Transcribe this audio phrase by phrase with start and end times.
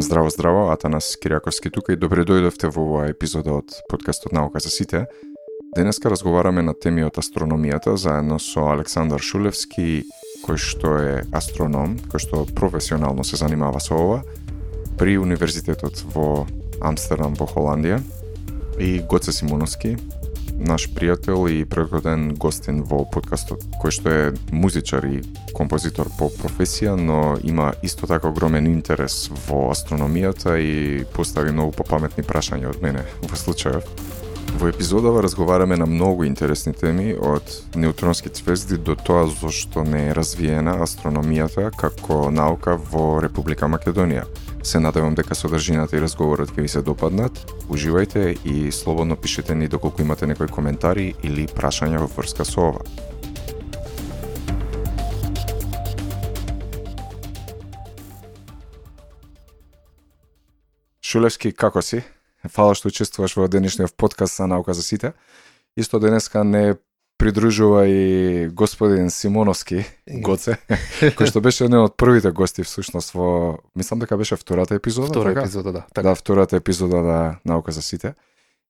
[0.00, 4.70] Здраво, здраво, Атанас Кириаковски тука и добре дојдовте во оваа епизода од подкастот Наука за
[4.70, 5.00] сите.
[5.74, 10.04] Денеска разговараме на теми од астрономијата заедно со Александар Шулевски,
[10.46, 14.22] кој што е астроном, кој што професионално се занимава со ова
[15.02, 16.46] при Универзитетот во
[16.78, 17.98] Амстердам во Холандија
[18.78, 19.96] и Гоце Симоновски,
[20.58, 25.22] наш пријател и предходен гостин во подкастот, кој што е музичар и
[25.54, 32.26] композитор по професија, но има исто така огромен интерес во астрономијата и постави многу попаметни
[32.26, 33.86] прашања од мене во случајот.
[34.58, 37.44] Во епизодава разговараме на многу интересни теми од
[37.76, 44.26] неутронски цвезди до тоа зошто не е развиена астрономијата како наука во Република Македонија–
[44.62, 47.38] Се надевам дека содржината и разговорот ќе ви се допаднат.
[47.70, 52.82] Уживајте и слободно пишете ни доколку имате некои коментари или прашања во врска со ова.
[61.00, 62.02] Шулевски, како си?
[62.52, 65.14] Фала што учествуваш во денешниот подкаст за наука за сите.
[65.76, 66.74] Исто денеска не
[67.18, 69.82] придружува и господин Симоновски,
[70.22, 70.56] Гоце,
[71.18, 75.34] кој што беше еден од првите гости всушност во, мислам дека беше втората епизода, Втора
[75.34, 75.40] така?
[75.40, 76.02] епизода, да.
[76.02, 78.14] Да, втората епизода на Наука за сите.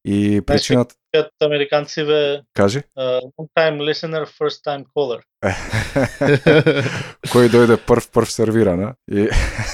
[0.05, 5.21] И причината, Значи, американциве кажи, uh, long time listener, first time caller.
[7.33, 8.95] кој дојде прв прв сервира, на?
[9.11, 9.29] И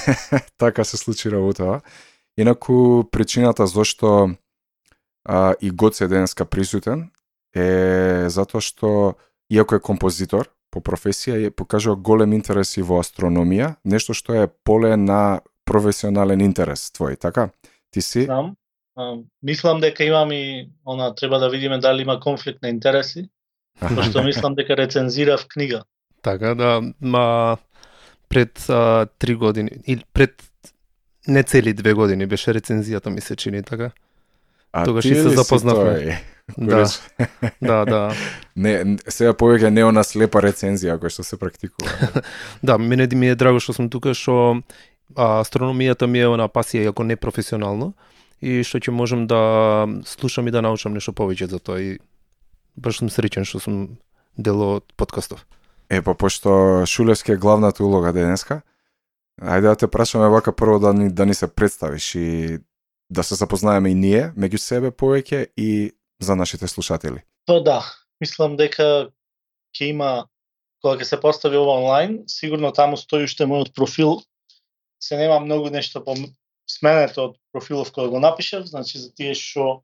[0.57, 1.81] така се случи работава.
[2.37, 4.35] Инаку причината зашто
[5.25, 7.11] а, и Гоце денеска присутен
[7.55, 9.15] е затоа што
[9.49, 14.47] иако е композитор по професија е покажува голем интерес и во астрономија, нешто што е
[14.47, 17.49] поле на професионален интерес твој, така?
[17.91, 18.25] Ти си?
[18.25, 18.55] Знам.
[19.43, 23.29] Мислам дека имам и она треба да видиме дали има конфликт на интереси,
[23.79, 25.83] пошто мислам дека рецензирав книга.
[26.21, 27.57] Така да, ма
[28.29, 30.43] пред а, три години или пред
[31.27, 33.91] не цели две години беше рецензијата ми се чини така.
[34.71, 36.21] А Тогаш и се запознавме.
[36.57, 36.77] Да.
[36.77, 36.99] рече?
[37.61, 38.13] Да, да.
[38.55, 42.21] Не, сега повеќе не она слепа рецензија која што се практикува.
[42.63, 44.61] Да, мене ми е драго што сум тука што
[45.15, 47.93] астрономијата ми е она пасија иако не професионално
[48.41, 51.97] и што ќе можам да слушам и да научам нешто повеќе за тоа и
[52.77, 53.97] баш сум среќен што сум
[54.37, 55.45] дел од подкастов.
[55.89, 58.61] Е, па пошто Шулевски е главната улога денеска,
[59.41, 62.59] ајде да те прашаме вака прво да ни, да ни се представиш и
[63.09, 67.23] да се запознаеме и ние меѓу себе повеќе и за нашите слушатели.
[67.45, 67.81] Па да,
[68.21, 69.11] мислам дека
[69.75, 70.27] ќе има
[70.81, 74.21] кога ќе се постави ова онлайн, сигурно таму стои уште мојот профил.
[74.99, 76.15] Се нема многу нешто по
[76.69, 79.83] сменето од профилов кој го напишав, значи за тие што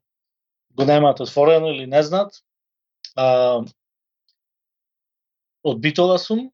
[0.72, 2.42] го немаат отворено или не знаат.
[3.16, 3.60] А,
[5.62, 6.50] од Битола сум.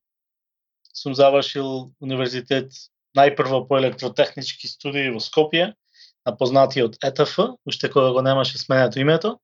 [0.92, 2.72] Сум завршил универзитет
[3.16, 5.74] најпрво по електротехнички студии во Скопје,
[6.26, 9.38] на познатиот ЕТФ, уште кога го немаше сменето името.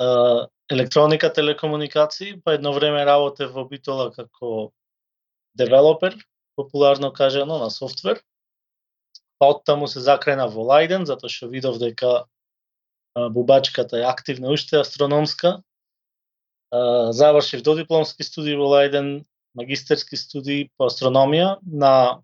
[0.00, 4.72] Електроника, телекомуникации, па едно време работев во Битола како
[5.54, 6.16] девелопер,
[6.56, 8.22] популарно кажано, на софтвер.
[9.38, 12.24] Па оттаму се закрена во Лајден, затоа што видов дека
[13.14, 15.60] бубачката е активна уште астрономска.
[16.70, 19.24] Завршив завршив додипломски студии во Лајден,
[19.54, 22.22] магистерски студии по астрономија на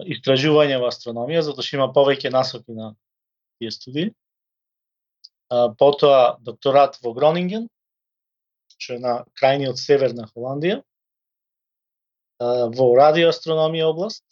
[0.00, 2.94] истражување во астрономија, затоа што има повеќе насоки на
[3.58, 4.12] тие студии.
[5.50, 7.66] Потоа докторат во Гронинген,
[8.78, 10.78] што е на крајниот север на Холандија,
[12.40, 14.24] во радиоастрономија област,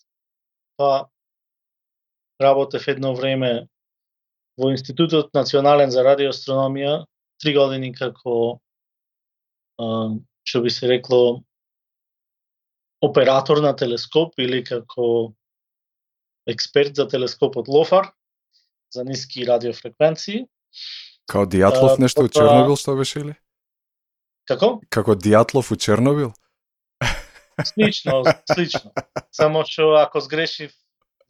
[0.78, 1.08] па
[2.40, 3.68] работев едно време
[4.56, 7.04] во Институтот национален за радиоастрономија,
[7.42, 8.60] три години како
[9.78, 11.42] што би се рекло
[13.02, 15.34] оператор на телескоп или како
[16.48, 18.10] експерт за телескопот Лофар
[18.90, 20.46] за ниски радиофреквенции.
[21.28, 23.34] Као Дијатлов А, нешто у потоа- Чернобил што беше или?
[24.48, 24.80] Како?
[24.88, 26.32] Како Дијатлов у Чернобил?
[27.64, 28.22] Слично,
[28.54, 28.92] слично.
[29.30, 30.72] Само што ако сгрешив,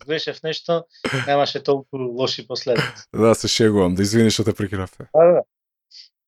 [0.04, 0.84] сгрешев нешто,
[1.26, 3.08] немаше толку лоши последици.
[3.12, 5.08] Да, се шегувам, да извини што те прекинавте.
[5.14, 5.42] Да, да.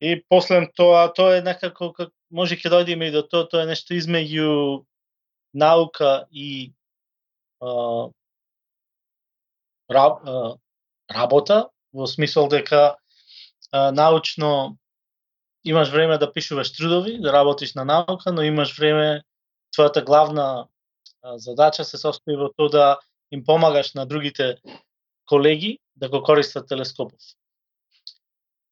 [0.01, 3.71] И после тоа, тоа е некако, как, може ќе дојдеме и до тоа, тоа е
[3.71, 4.83] нешто измеѓу
[5.55, 6.73] наука и
[7.61, 8.09] а,
[9.93, 10.57] раб, а,
[11.13, 12.97] работа, во смисол дека
[13.73, 14.77] а, научно
[15.65, 19.23] имаш време да пишуваш трудови, да работиш на наука, но имаш време,
[19.77, 20.69] твојата главна
[21.23, 22.99] а, задача се состои во тоа да
[23.31, 24.57] им помагаш на другите
[25.27, 27.21] колеги да го користат телескопов.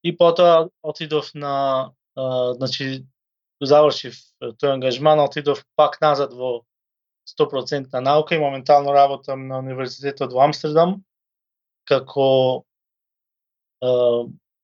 [0.05, 3.07] И потоа отидов на, а, значи,
[3.61, 6.65] завршив тој ангажман, отидов пак назад во
[7.29, 11.03] 100% на наука и моментално работам на Универзитетот во Амстердам
[11.85, 12.65] како
[13.83, 13.91] е,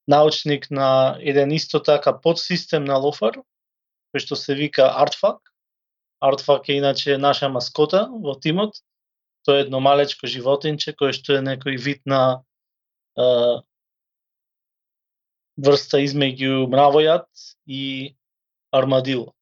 [0.08, 3.40] научник на еден исто така подсистем на Лофар,
[4.12, 5.40] кој што се вика Artfuck.
[6.22, 8.76] Artfuck е иначе наша маскота во тимот.
[9.44, 12.44] Тоа е едно малечко животинче кое што е некој вид на
[13.16, 13.24] е,
[15.56, 17.28] врста измеѓу мравојат
[17.66, 18.14] и
[18.72, 19.32] армадило.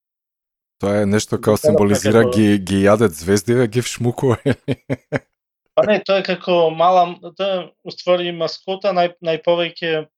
[0.82, 4.38] Тоа е нешто како символизира ги ги јадат звездиве, ги вшмукува.
[5.74, 7.06] Па не, тоа е како мала,
[7.38, 10.08] тоа е уствари маскота, нај, најповеќе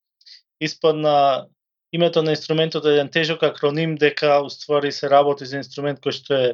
[0.60, 1.46] испадна
[1.92, 6.34] името на инструментот е еден тежок акроним дека уствари се работи за инструмент кој што
[6.34, 6.48] е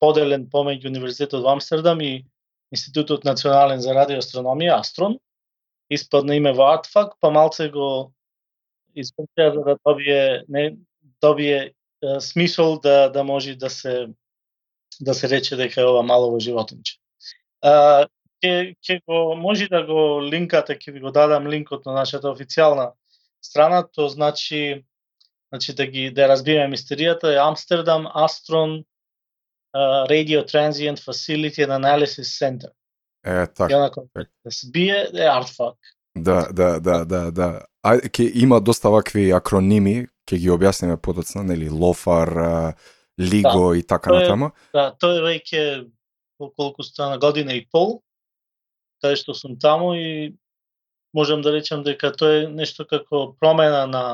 [0.00, 2.24] поделен помеѓу Универзитетот во Амстердам и
[2.72, 5.18] Институтот национален за радиоастрономија, Астрон.
[5.92, 8.12] Испадна име во Атфак, па малце го
[8.96, 10.76] испрчија за да добие не
[11.20, 11.58] добие
[12.02, 14.08] е, смисол да да може да се
[15.00, 16.96] да се рече дека е ова малово животинче.
[17.60, 18.06] А,
[18.42, 22.92] ке ќе го може да го линкате, ќе ви го дадам линкот на нашата официјална
[23.42, 24.84] страна, тоа значи
[25.52, 28.84] значи да ги да разбиеме мистеријата е Амстердам Астрон
[29.76, 32.70] uh, Radio Transient Facility and Analysis Center.
[33.24, 33.90] Е, така.
[34.18, 35.76] И да се бие е артфак.
[36.16, 37.62] Да, да, да, да, да.
[37.82, 42.30] А ќе има доста вакви акроними, ќе ги објасниме подоцна, нели, Лофар,
[43.20, 44.50] Лиго да, и така натаму.
[44.74, 45.62] Да, тоа е веќе
[46.38, 48.02] колку стана година и пол,
[49.02, 50.34] каде што сум таму и
[51.12, 54.04] можам да речам дека тоа е нешто како промена на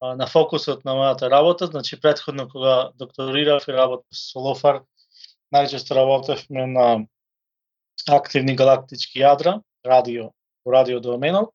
[0.00, 4.84] на фокусот на мојата работа, значи предходно кога докторирав и работев со Лофар,
[5.54, 6.86] најчесто работевме на
[8.06, 10.30] активни галактички јадра, радио,
[10.64, 11.50] во радио доменот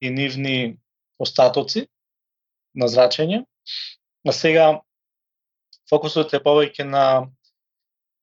[0.00, 0.78] и нивни
[1.18, 1.88] остатоци
[2.74, 3.44] на зрачење.
[4.24, 4.80] А сега
[5.90, 7.26] фокусот е повеќе на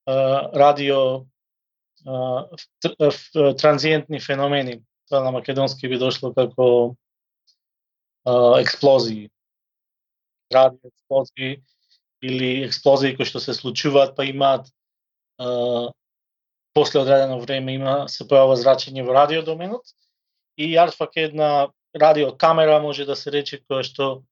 [0.08, 1.26] радио
[3.60, 4.80] транзиентни феномени,
[5.12, 6.96] тоа на македонски би дошло како
[8.26, 9.30] а, експлозии.
[10.54, 11.62] ради експлозии
[12.22, 14.68] или експлозии кои што се случуваат па имаат
[15.40, 15.92] а,
[16.74, 19.96] после одредено време има се појава зрачење во радио доменот
[20.58, 24.24] и Артфак е една радио камера може да се рече која што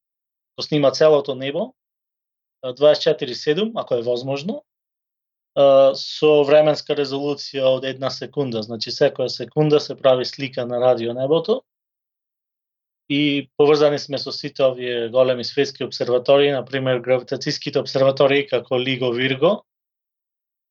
[0.57, 1.73] го снима целото небо
[2.63, 4.63] 24/7 ако е возможно
[5.57, 8.61] со временска резолуција од една секунда.
[8.61, 11.63] Значи, секоја секунда се прави слика на радио небото
[13.09, 19.65] и поврзани сме со сите овие големи светски обсерватории, например гравитацијските обсерватории како Лиго Вирго,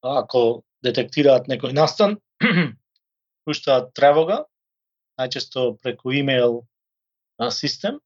[0.03, 2.19] ако детектираат некој настан,
[3.45, 4.45] пуштаат тревога,
[5.19, 6.63] најчесто преку имейл
[7.51, 7.99] систем,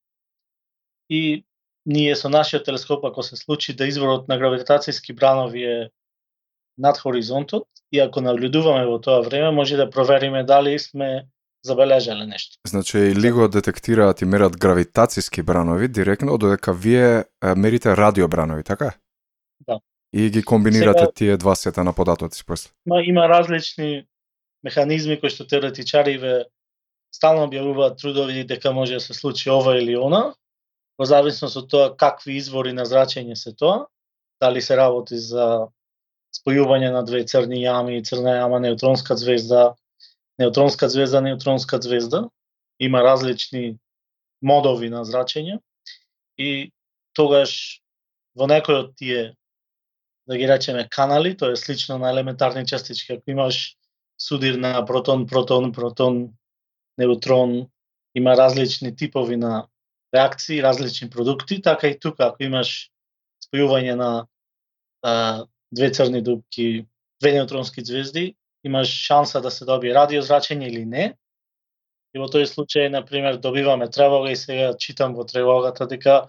[1.10, 1.44] и
[1.84, 5.90] ние со нашиот телескоп, ако се случи да изворот на гравитацијски бранови е
[6.82, 11.26] над хоризонтот и ако наблюдуваме во тоа време, може да провериме дали сме
[11.62, 12.58] забележале нешто.
[12.66, 17.24] Значи, или го детектираат и мерат гравитацијски бранови директно, додека вие
[17.56, 18.94] мерите радиобранови, така?
[19.68, 19.78] Да.
[20.12, 22.70] И ги комбинирате Сега, тие два сета на податоци после.
[22.86, 24.06] Ма, има различни
[24.64, 26.50] механизми кои што теоретичариве
[27.14, 30.34] стално објавуваат трудови дека може да се случи ова или она,
[30.98, 33.86] во зависност од тоа какви извори на зрачење се тоа,
[34.42, 35.68] дали се работи за
[36.42, 39.74] спојување на две црни јами, црна јама, неутронска звезда,
[40.38, 42.28] неутронска звезда, неутронска звезда.
[42.78, 43.78] Има различни
[44.42, 45.60] модови на зрачење
[46.36, 46.72] и
[47.14, 47.80] тогаш
[48.34, 49.22] во некој од тие
[50.26, 53.76] да ги речеме канали, тоа е слично на елементарни частички, ако имаш
[54.18, 56.30] судир на протон, протон, протон,
[56.98, 57.66] неутрон,
[58.14, 59.66] има различни типови на
[60.14, 62.90] реакции, различни продукти, така и тука ако имаш
[63.46, 64.10] спојување на
[65.02, 66.86] а, две црни дупки,
[67.20, 71.12] две неутронски звезди, имаш шанса да се добие радиозрачење или не.
[72.12, 76.26] И во тој случај, на пример, добиваме тревога и сега читам во тревогата дека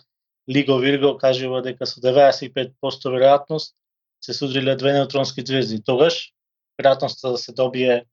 [0.50, 2.76] Лиго Вирго кажува дека со 95%
[3.12, 3.76] веројатност
[4.24, 5.82] се судриле две неутронски звезди.
[5.84, 6.32] Тогаш,
[6.80, 8.06] веројатноста да се добие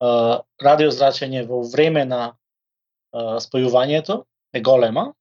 [0.00, 2.22] а, радиозрачење во време на
[3.12, 4.24] а, спојувањето
[4.54, 5.12] е голема.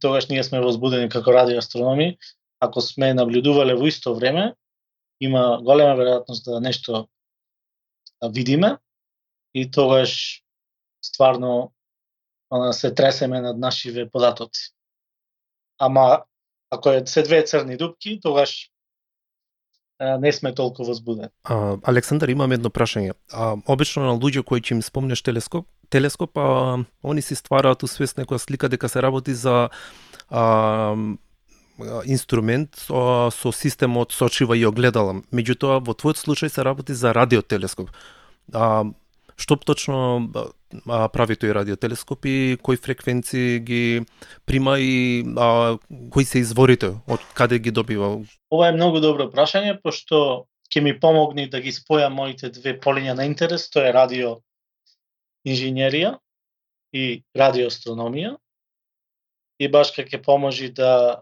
[0.00, 2.16] Тогаш ние сме возбудени како радиоастрономи.
[2.60, 4.54] Ако сме наблюдувале во исто време,
[5.20, 7.08] има голема веројатност да нешто
[8.22, 8.76] видиме
[9.54, 10.42] и тогаш
[11.04, 11.72] стварно
[12.72, 14.74] се тресеме над нашиве податоци.
[15.78, 16.24] Ама
[16.70, 18.70] ако е се две црни дупки, тогаш
[20.00, 21.28] не сме толку возбудени.
[21.44, 23.16] А, Александар, имам едно прашање.
[23.32, 28.18] А, обично на луѓе кои ќе им спомнеш телескоп, телескоп, а, они си ствараат усвест
[28.18, 29.72] некоја слика дека се работи за а,
[30.30, 30.94] а,
[32.04, 35.22] инструмент со, со системот сочива и огледала.
[35.32, 37.90] Меѓутоа, во твојот случај се работи за радиотелескоп.
[38.52, 38.84] А,
[39.38, 40.28] што точно
[40.86, 43.82] а, прави тој радиотелескоп и кои фреквенции ги
[44.44, 45.78] прима и а,
[46.10, 48.18] кои се изворите, од каде ги добива?
[48.50, 53.14] Ова е многу добро прашање, пошто ќе ми помогне да ги спојам моите две полиња
[53.14, 54.36] на интерес, тоа е радио
[55.46, 56.18] инженерија
[56.92, 58.36] и радиоастрономија.
[59.58, 61.18] И баш ќе поможи да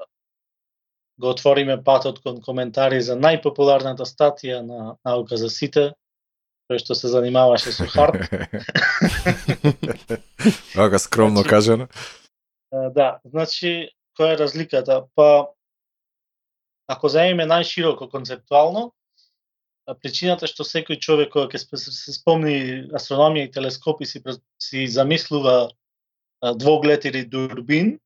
[1.21, 5.93] го отвориме патот кон коментари за најпопуларната статија на наука за сите,
[6.69, 8.21] кој што се занимаваше со хард.
[10.77, 11.89] Ага, скромно Значи, кажано.
[12.71, 15.07] Да, значи, која е разликата?
[15.17, 15.49] Па,
[16.87, 18.93] ако земеме најшироко концептуално,
[20.03, 24.23] причината што секој човек кој ќе се спомни астрономија и телескопи си,
[24.63, 25.71] си замислува
[26.43, 27.99] двоглед или дурбин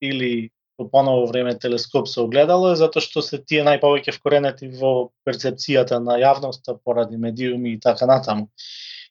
[0.00, 5.10] или во поново време телескоп со огледало е затоа што се тие најповеќе вкоренети во
[5.26, 8.48] перцепцијата на јавноста поради медиуми и така натаму.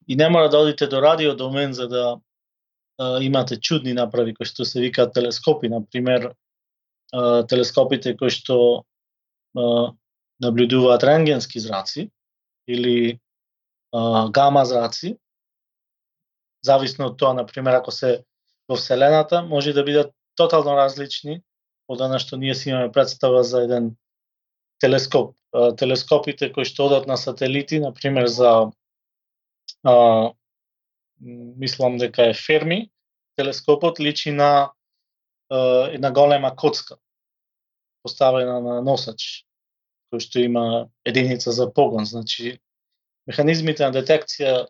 [0.07, 2.19] И не мора да одите до радио домен за да
[2.97, 6.33] а, имате чудни направи кои што се викаат телескопи, на пример
[7.47, 8.83] телескопите кои што
[9.55, 9.93] а,
[10.41, 12.09] наблюдуваат рентгенски зраци
[12.67, 13.19] или
[13.93, 15.17] а, гама зраци,
[16.63, 18.23] зависно од тоа, на пример, ако се
[18.67, 21.41] во Вселената, може да бидат тотално различни
[21.87, 23.95] од она што ние си имаме представа за еден
[24.79, 25.35] телескоп.
[25.77, 28.71] Телескопите кои што одат на сателити, на пример за
[29.83, 30.33] а,
[31.21, 32.89] мислам дека е Ферми,
[33.35, 34.71] телескопот личи на
[35.49, 36.97] а, една голема коцка
[38.03, 39.45] поставена на носач
[40.13, 40.63] кој што има
[41.09, 42.05] единица за погон.
[42.05, 42.59] Значи,
[43.25, 44.67] механизмите на детекција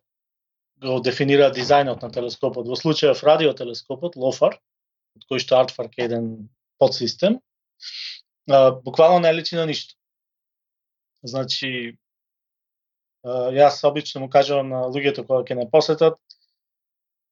[0.83, 2.67] го дефинира дизајнот на телескопот.
[2.67, 4.55] Во случајов радиотелескопот, ЛОФАР,
[5.19, 6.29] од кој што Артфарк е еден
[6.83, 7.39] подсистем,
[8.49, 9.95] а, буквално не личи на ништо.
[11.23, 11.95] Значи,
[13.23, 16.19] а, јас обично му кажувам на луѓето кога ќе не посетат,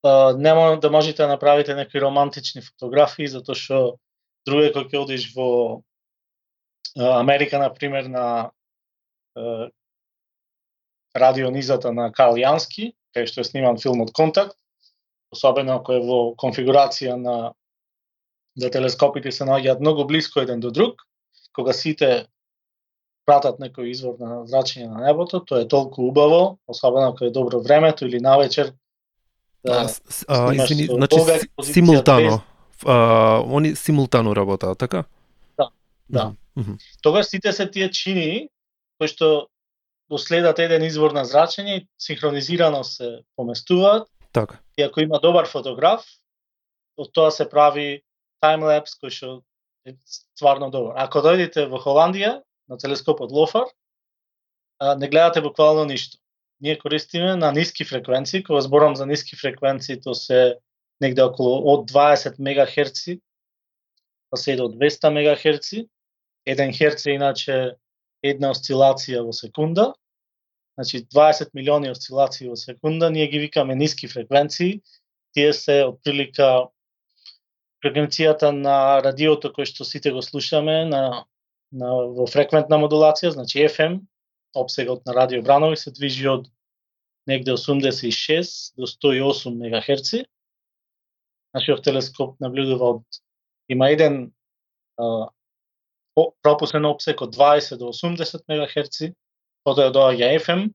[0.03, 3.81] а, нема да можете да направите некои романтични фотографии, затоа што
[4.47, 5.81] друге кога ќе одиш во
[6.95, 8.51] Америка, на пример, на
[11.15, 14.57] радионизата на Карл Јански, кај што е сниман филмот Контакт,
[15.31, 17.53] особено ако е во конфигурација на
[18.57, 21.01] да телескопите се наоѓаат многу блиско еден до друг,
[21.53, 22.27] кога сите
[23.25, 27.61] пратат некој извор на зрачење на небото, тоа е толку убаво, особено ако е добро
[27.61, 28.73] времето или навечер.
[29.65, 29.87] Да,
[30.27, 31.15] а, извини, значи
[31.63, 32.41] симултано.
[32.85, 35.03] А, они симултано работаат, така?
[36.09, 36.33] Да.
[36.55, 36.71] Мгм.
[37.01, 38.49] тогаш сите се тие чини
[38.99, 39.47] кои што
[40.11, 44.59] го следат еден извор на зрачење синхронизирано се поместуваат Така.
[44.77, 46.03] и ако има добар фотограф,
[46.97, 48.03] од тоа се прави
[48.41, 49.29] таймлапс кој што
[49.85, 50.97] е стварно добар.
[51.01, 53.69] Ако дојдете во Холандија на телескопот Лофар,
[54.97, 56.17] не гледате буквално ништо.
[56.61, 60.57] Ние користиме на ниски фреквенции, кога зборам за ниски фреквенции, то се
[61.01, 63.21] негде околу од 20 мегахерци
[64.31, 65.87] па се до 200 мегахерци.
[66.47, 67.75] 1 херц е иначе
[68.23, 69.91] една осцилација во секунда.
[70.79, 74.81] Значи 20 милиони осцилации во секунда, ние ги викаме ниски фреквенции.
[75.33, 76.71] Тие се отприлика
[77.81, 81.25] фреквенцијата на радиото кој што сите го слушаме на,
[81.71, 84.01] на во фреквентна модулација, значи FM,
[84.55, 86.47] обсегот на радио Бранови се движи од
[87.27, 90.25] негде 86 до 108 мегахерци.
[91.55, 93.21] Нашиот телескоп наблюдува од
[93.69, 94.31] има еден
[94.97, 95.29] а,
[96.43, 99.13] пропусен обсек од 20 до 80 мегахерци,
[99.63, 100.69] потоа доаѓа FM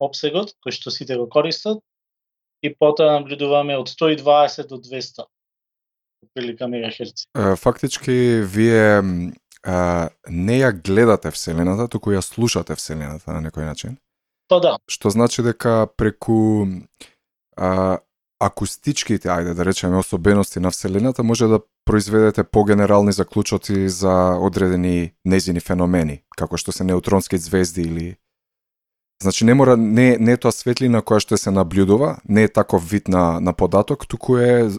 [0.00, 1.82] обсегот кој што сите го користат
[2.62, 5.26] и потоа наблюдуваме од 120 до 200
[6.34, 7.26] прилика мегахерци.
[7.56, 9.02] Фактички, вие
[9.62, 13.98] а, не ја гледате Вселената, туку ја слушате Вселената на некој начин.
[14.48, 16.66] Па да, Што значи дека преку
[17.56, 17.98] а,
[18.40, 25.60] акустичките, ајде да речеме, особености на Вселената, може да произведете погенерални заклучоци за одредени незини
[25.60, 28.16] феномени, како што се неутронски звезди или
[29.22, 32.90] Значи не мора не не е тоа светлина која што се наблюдува, не е таков
[32.90, 34.70] вид на на податок, туку е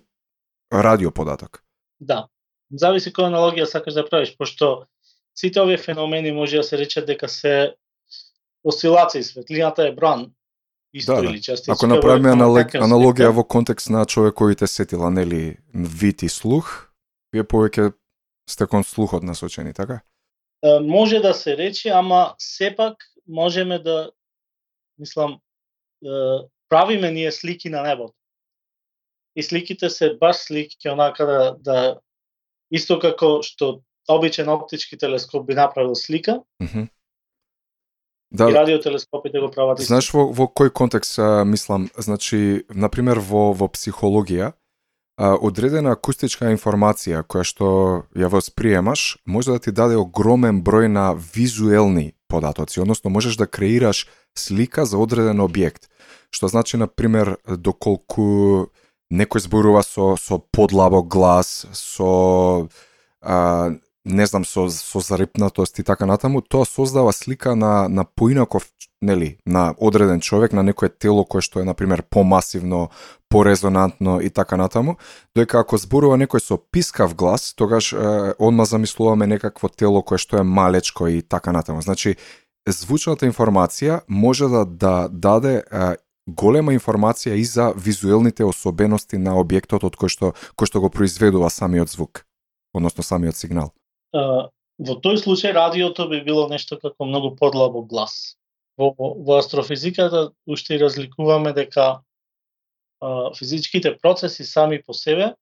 [0.74, 1.64] радио податок.
[2.00, 2.28] да.
[2.72, 4.86] Зависи која аналогија сакаш да правиш, пошто
[5.36, 7.76] сите овие феномени може да се рече дека се
[8.64, 10.32] осцилации, светлината е бран.
[10.94, 11.30] Исто Да, да.
[11.30, 11.72] или частичка.
[11.72, 16.92] Ако направиме аналог, аналогија во контекст на човековите сетила, нели, вид и слух,
[17.34, 17.94] вие повеќе
[18.50, 20.02] сте кон слухот насочени, така?
[20.82, 22.98] може да се рече, ама сепак
[23.28, 24.12] можеме да
[25.00, 25.40] мислам
[26.70, 28.14] правиме ние слики на небото.
[29.36, 32.00] И сликите се баш слики онака да, да
[32.72, 36.82] исто како што обичен оптички телескоп би направил слика Мгм.
[36.82, 36.90] и
[38.32, 43.68] Да, радиотелескопите го прават знаеш во, во кој контекст а, мислам, значи, например во, во
[43.68, 44.54] психологија,
[45.18, 47.68] а, одредена акустичка информација која што
[48.16, 54.08] ја восприемаш може да ти даде огромен број на визуелни податоци, односно можеш да креираш
[54.38, 55.92] слика за одреден објект.
[56.32, 58.72] Што значи, на пример, доколку
[59.12, 62.68] некој зборува со, со подлабок глас, со
[63.22, 63.72] а,
[64.06, 68.66] не знам, со, со зарипнатост и така натаму, тоа создава слика на, на поинаков,
[69.02, 72.90] нели, на одреден човек, на некое тело кое што е, например, помасивно,
[73.30, 74.98] порезонантно и така натаму,
[75.36, 80.38] додека ако зборува некој со пискав глас, тогаш е, одма замислуваме некакво тело кое што
[80.38, 81.82] е малечко и така натаму.
[81.82, 82.18] Значи,
[82.68, 85.96] звучната информација може да, да даде е,
[86.28, 91.50] голема информација и за визуелните особености на објектот од кој што, кој што го произведува
[91.50, 92.26] самиот звук,
[92.74, 93.72] односно самиот сигнал.
[94.14, 98.38] А, во тој случај радиото би било нешто како многу подлабо глас.
[98.78, 102.02] Во, во астрофизиката уште разликуваме дека
[103.02, 105.34] а, физичките процеси сами по себе,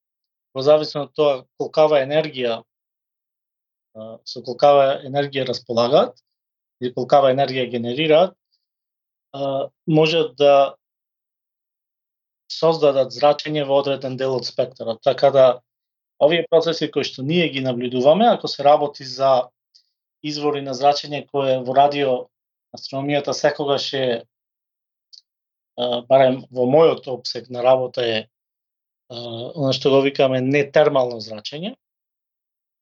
[0.53, 6.17] во зависност од тоа колкава енергија а, со колкава енергија располагаат
[6.81, 8.38] или колкава енергија генерираат,
[9.87, 10.75] можат да
[12.49, 15.01] создадат зрачење во одреден дел од спектарот.
[15.03, 15.45] Така да
[16.19, 19.49] овие процеси кои што ние ги наблюдуваме, ако се работи за
[20.23, 22.15] извори на зрачење кое во радио
[22.75, 24.07] астрономијата секогаш е
[26.09, 28.27] барем во мојот обсек на работа е
[29.09, 31.75] она што го викаме нетермално зрачење.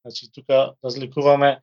[0.02, 1.60] Значи тука разликуваме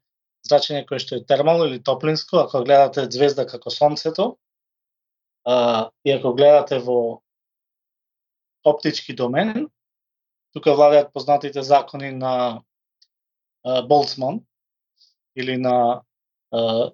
[0.48, 4.38] зрачење кое што е термално или топлинско, ако гледате звезда како сонцето,
[5.46, 7.22] а, и ако гледате во
[8.64, 9.70] оптички домен,
[10.54, 12.62] тука владеат познатите закони на
[13.64, 14.42] а, Болцман
[15.36, 16.02] или на
[16.52, 16.92] а,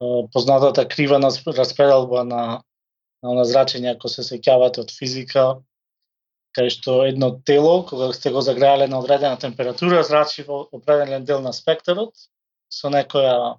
[0.00, 2.62] а, познатата крива на распределба на
[3.32, 5.44] на зрачење ако се сеќавате од физика,
[6.54, 11.40] кај што едно тело, кога сте го загреале на одредена температура, зрачи во определен дел
[11.40, 12.12] на спектарот
[12.68, 13.56] со некоја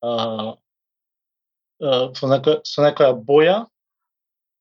[0.00, 0.54] а,
[1.80, 3.56] со некоја, со некоја боја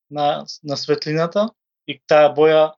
[0.10, 1.49] на, на светлината
[1.88, 2.73] и таа боја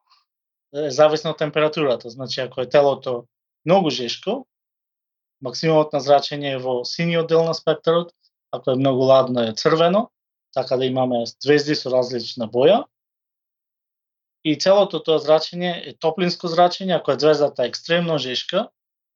[0.76, 2.10] е зависна од температурата.
[2.10, 3.26] Значи, ако е телото
[3.65, 4.45] многу жешко,
[5.41, 8.12] максимумот на зрачење е во синиот дел на спектарот,
[8.52, 10.10] ако е многу ладно е црвено,
[10.54, 12.84] така да имаме звезди со различна боја.
[14.43, 18.67] И целото тоа зрачење е топлинско зрачење, ако е звездата екстремно жешка,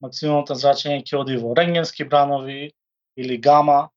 [0.02, 2.72] максимумот на зрачење ќе оди во рентгенски бранови
[3.16, 3.90] или гама,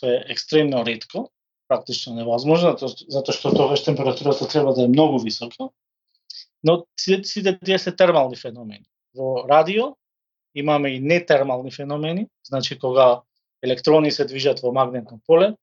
[0.00, 1.30] тоа е екстремно ретко,
[1.68, 5.68] практично невозможно, затоа- што тогаш температурата треба да е многу висока.
[6.64, 8.86] Но сите сите тие се термални феномени.
[9.14, 9.96] Во радио
[10.54, 13.22] имаме и нетермални феномени, значи кога
[13.62, 15.54] електрони се движат во магнетно поле,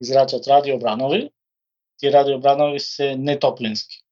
[0.00, 1.30] израчат радиобранови,
[1.98, 4.02] тие радиобранови се нетоплински.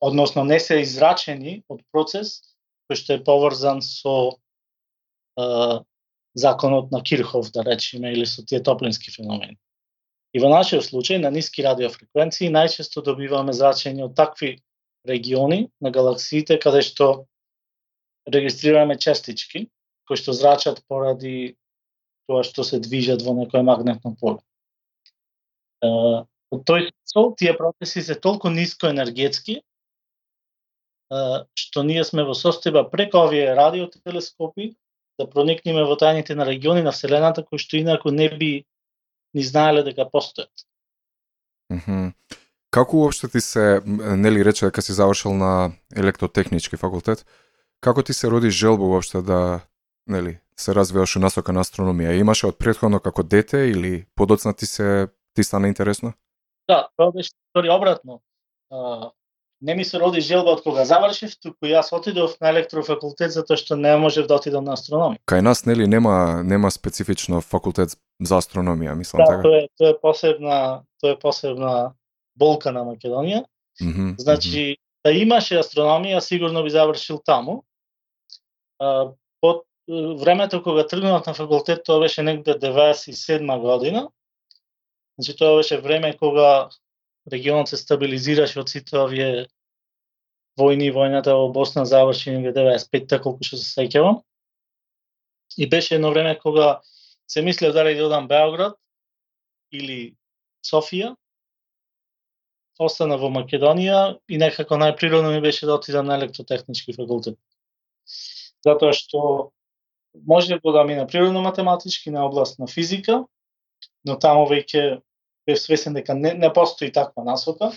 [0.00, 2.42] Односно не се израчени од процес
[2.88, 4.36] кој што е поврзан со
[5.40, 5.44] е,
[6.34, 9.58] законот на Кирхов, да речеме, или со тие топлински феномени.
[10.34, 14.58] И во нашиот случај, на ниски радиофреквенции, најчесто добиваме зрачење од такви
[15.06, 17.26] региони на галаксиите каде што
[18.26, 19.68] регистрираме честички
[20.08, 21.56] кои што зрачат поради
[22.28, 24.40] тоа што се движат во некое магнетно поле.
[25.84, 29.56] Е, Од тој смисол, тие процеси се толку ниско енергетски,
[31.58, 34.74] што ние сме во состојба преку овие радиотелескопи
[35.18, 38.52] да проникнеме во тајните на региони на Вселената кои што инаку не би
[39.34, 40.66] ни знаеле дека постојат.
[41.72, 42.12] Мгм.
[42.74, 47.26] Како уопште ти се, нели рече дека си завршил на електротехнички факултет,
[47.80, 49.60] како ти се роди желба уопште да,
[50.06, 52.18] нели, се развиваш у насока на астрономија?
[52.18, 56.12] Имаше од претходно како дете или подоцна ти се ти стана интересно?
[56.68, 58.22] Да, тоа беше стори обратно.
[58.70, 59.10] А,
[59.64, 63.78] не ми се роди желба од кога завршив, туку јас отидов на електрофакултет затоа што
[63.80, 65.16] не можев да отидам на астрономија.
[65.24, 69.42] Кај нас нели нема нема специфично факултет за астрономија, мислам Да, така.
[69.42, 70.58] тоа е тоа е посебна,
[71.00, 71.94] тоа е посебна
[72.36, 73.44] болка на Македонија.
[73.80, 74.14] Мгм, мгм.
[74.18, 77.64] Значи, да имаше астрономија, сигурно би завршил таму.
[78.78, 79.08] А,
[79.40, 84.08] под е, времето кога тргнав на факултет, тоа беше негде 97 година.
[85.18, 86.68] Значи, тоа беше време кога
[87.30, 89.46] регионот се стабилизираше од сите овие
[90.60, 94.22] војни, војната во Босна заврши негде 95-та, колку што се сеќавам.
[95.58, 96.80] И беше едно време кога
[97.26, 98.76] се мислев дали да одам Београд
[99.72, 100.14] или
[100.64, 101.14] Софија,
[102.78, 107.38] остана во Македонија и некако најприродно ми беше да отидам на електротехнички факултет.
[108.64, 109.52] затоа што
[110.26, 113.24] може да ми природно-математички, на област на физика,
[114.04, 115.02] но таму веќе
[115.46, 117.72] бев свесен дека не, не постои таква насока.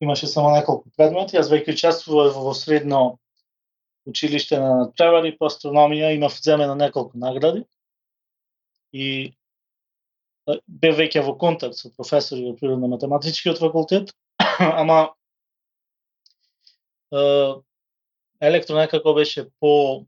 [0.00, 3.18] Имаше само неколку предмети, јас веќе учествував во средно
[4.06, 7.64] училиште на надпревари по астрономија, имав земено неколку награди.
[8.92, 9.34] И
[10.66, 14.10] бев веќе во контакт со професори во природно-математичкиот факултет,
[14.58, 15.14] ама
[18.40, 20.04] електро некако беше по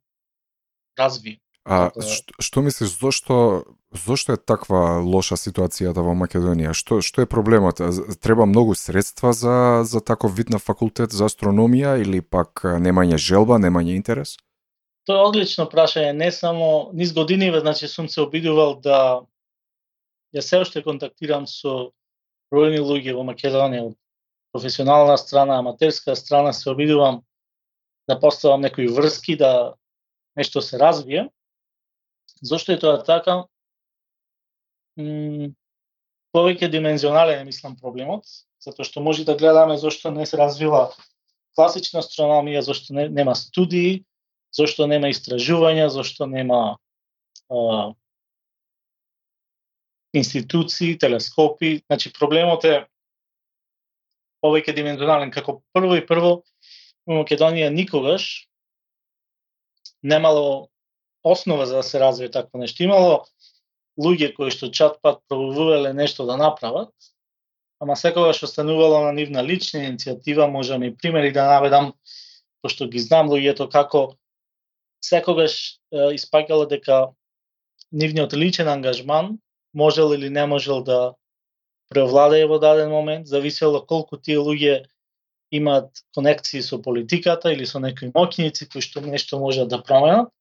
[0.98, 1.40] разви.
[1.64, 3.64] А што, што мислиш зошто
[3.94, 6.74] зошто е таква лоша ситуацијата во Македонија?
[6.74, 7.80] Што што е проблемот?
[8.20, 13.59] Треба многу средства за за таков вид на факултет за астрономија или пак немање желба,
[13.59, 14.37] немање интерес?
[15.07, 19.22] Тоа е одлично прашање, не само низ годиниве, значи сум се обидувал да
[20.35, 21.92] ја се уште контактирам со
[22.52, 23.96] бројни луѓе во Македонија од
[24.54, 27.22] професионална страна, аматерска страна се обидувам
[28.09, 29.74] да поставам некои врски да
[30.37, 31.28] нешто се развие.
[32.42, 33.44] Зошто е тоа така?
[34.94, 38.26] Повеќе димензионален мислам проблемот,
[38.62, 40.88] затоа што може да гледаме зошто не се развила
[41.54, 44.04] класична астрономија, зошто не, нема студии,
[44.54, 46.78] зошто нема истражувања, зошто нема
[47.50, 47.92] а,
[50.14, 51.83] институции, телескопи.
[51.87, 52.87] Значи проблемот е
[54.42, 55.30] повеќе димензионален.
[55.35, 56.42] Како прво и прво,
[57.09, 58.48] Македонија никогаш
[60.02, 60.70] немало
[61.24, 62.83] основа за да се развие такво нешто.
[62.83, 63.24] Имало
[64.00, 66.90] луѓе кои што чат пат пробувале нешто да направат,
[67.80, 71.92] ама секогаш останувало на нивна лична иницијатива, можам и примери да наведам,
[72.62, 74.16] пошто ги знам луѓето како
[75.04, 77.14] секогаш е, испаќало дека
[77.92, 79.38] нивниот личен ангажман
[79.74, 81.14] можел или не можел да
[81.90, 84.85] превладае во даден момент, зависело колку тие луѓе
[85.50, 90.33] имаат конекции со политиката или со некои моќници кои што нешто можат да променат.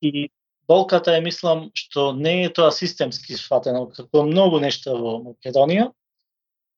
[0.00, 0.30] И
[0.68, 5.90] болката е, мислам, што не е тоа системски сватено, како многу нешта во Македонија,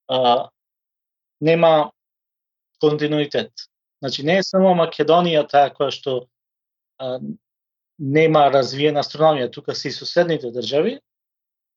[0.09, 0.49] а,
[1.41, 1.91] нема
[2.81, 3.51] континуитет.
[4.01, 6.17] Значи, не е само Македонија таа која што
[6.99, 7.19] а,
[7.99, 10.99] нема развиена астрономија, тука се и соседните држави,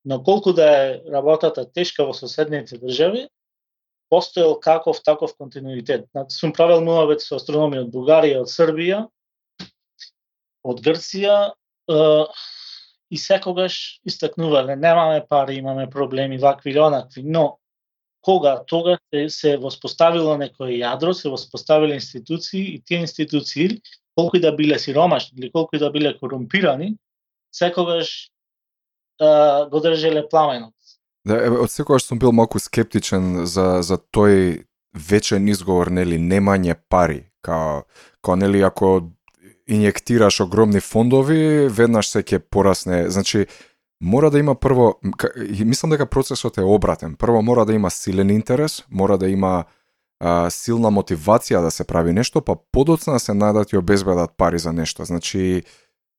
[0.05, 3.29] но колку да е работата тешка во соседните држави,
[4.09, 6.07] постоел каков таков континуитет.
[6.11, 9.05] Значи, сум правил муавет со астрономија од Бугарија, од Србија,
[10.65, 11.53] од Грција,
[13.11, 17.59] и секогаш истакнувале, немаме пари, имаме проблеми, вакви или онакви, но
[18.23, 23.81] кога тога се, се воспоставило некој јадро, се воспоставиле институции и тие институции,
[24.17, 26.97] колку и да биле сиромашни или колку и да биле корумпирани,
[27.53, 28.31] секогаш
[29.71, 30.75] го држеле пламенот.
[31.25, 37.25] Да, од секогаш сум бил малку скептичен за, за тој вечен изговор, нели, немање пари.
[37.45, 37.83] Као,
[38.25, 39.11] као нели, ако
[39.69, 43.11] инjектираш огромни фондови, веднаш се ќе порасне.
[43.11, 43.47] Значи,
[44.01, 44.95] мора да има прво,
[45.65, 47.15] мислам дека процесот е обратен.
[47.15, 49.65] Прво мора да има силен интерес, мора да има
[50.21, 54.73] а, силна мотивација да се прави нешто, па подоцна се надат и обезбедат пари за
[54.73, 55.05] нешто.
[55.05, 55.63] Значи,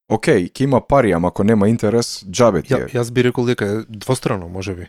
[0.09, 2.85] окей, ќе има пари, ама ако нема интерес, џабе ти е.
[2.87, 4.87] Ја, јас би рекол дека е двострано, може би.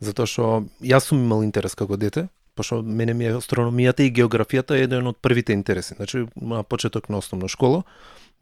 [0.00, 4.74] Затоа што јас сум имал интерес како дете, пошто мене ми е астрономијата и географијата
[4.74, 5.94] е еден од првите интереси.
[5.96, 7.82] Значи, на почеток на основна школа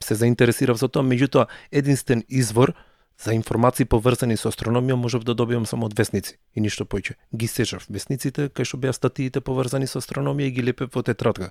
[0.01, 2.73] се заинтересирав за тоа, меѓутоа единствен извор
[3.21, 7.17] за информации поврзани со астрономија можев да добиам само од весници и ништо поиќе.
[7.33, 11.51] Ги сечав весниците кај што беа статиите поврзани со астрономија и ги лепев во тетрадка.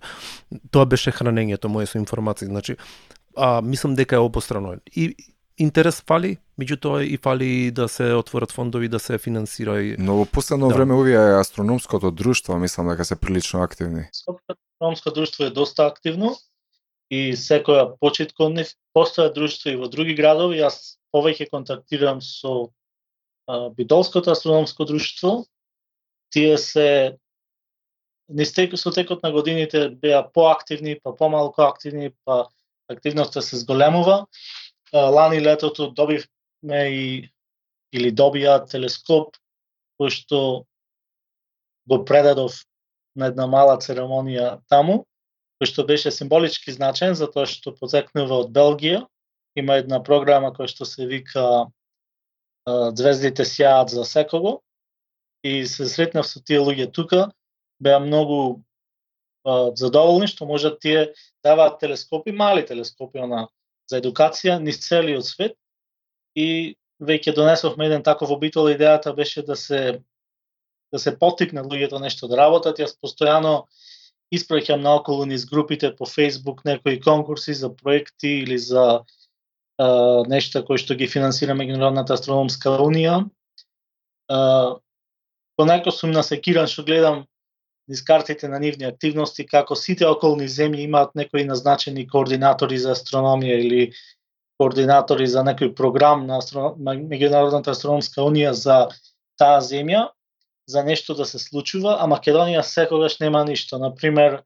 [0.72, 2.48] Тоа беше хранењето мое со информации.
[2.48, 2.78] Значи,
[3.36, 4.78] а, мислам дека е обострано.
[4.96, 5.16] И
[5.58, 10.26] интерес фали, меѓутоа и фали да се отворат фондови да се финансира и Но во
[10.26, 10.76] последно да.
[10.76, 14.08] време овие астрономското друштво мислам дека се прилично активни.
[14.76, 16.36] Астрономско друштво е доста активно
[17.10, 20.60] и секоја почет кон нив постоја друштво и во други градови.
[20.60, 22.72] Јас повеќе контактирам со
[23.78, 25.46] Бидолското астрономско друштво.
[26.34, 27.18] Тие се
[28.76, 32.50] со текот на годините беа поактивни, па помалку активни, па
[32.90, 34.26] активноста се зголемува.
[34.94, 37.32] Лани летото добивме и
[37.96, 39.38] или добија телескоп
[40.00, 40.40] кој што
[41.88, 42.58] го предадов
[43.16, 45.06] на една мала церемонија таму,
[45.62, 49.06] кој што беше символички значен затоа што потекнува од Белгија.
[49.56, 51.72] Има една програма која што се вика
[52.66, 54.60] Звездите сјаат за секого
[55.46, 57.30] и се сретнав со тие луѓе тука.
[57.80, 58.66] Беа многу
[59.78, 61.02] задоволни што можат да тие
[61.46, 63.48] даваат телескопи, мали телескопи на
[63.90, 65.56] за едукација низ целиот свет
[66.36, 70.02] и веќе донесовме еден таков обител идејата беше да се
[70.94, 72.80] да се потикне луѓето нешто да работат.
[72.80, 73.66] Јас постојано
[74.34, 79.04] испраќам наоколу низ групите по Facebook некои конкурси за проекти или за
[79.78, 83.26] а, нешта кои што ги финансира Меѓународната астрономска унија.
[84.30, 84.78] А,
[85.58, 87.26] понекогаш сум насекиран што гледам
[87.88, 93.60] низ картите на нивни активности како сите околни земји имаат некои назначени координатори за астрономија
[93.62, 93.82] или
[94.58, 98.88] координатори за некој програм на Меѓународната астрономска унија за
[99.38, 100.10] таа земја
[100.68, 103.78] за нешто да се случува, а Македонија секогаш нема ништо.
[103.78, 104.42] Например,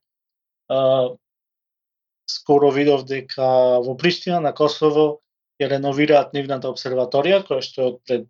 [2.29, 5.21] скоро видов дека во Приштина на Косово
[5.61, 8.27] ја реновираат нивната обсерваторија, која што е од пред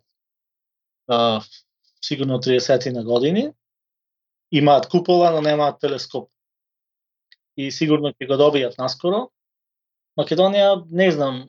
[1.08, 1.40] а,
[2.02, 3.50] сигурно 30 на години.
[4.50, 6.30] Имаат купола, но немаат телескоп.
[7.56, 9.28] И сигурно ќе го добијат наскоро.
[10.18, 11.42] Македонија, не знам,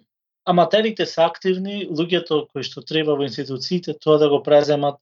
[0.46, 5.00] аматерите се активни, луѓето кои што треба во институциите тоа да го преземат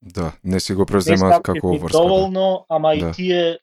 [0.00, 1.98] Да, не си го преземаат како врска.
[1.98, 3.08] Доволно, ама да.
[3.08, 3.58] и тие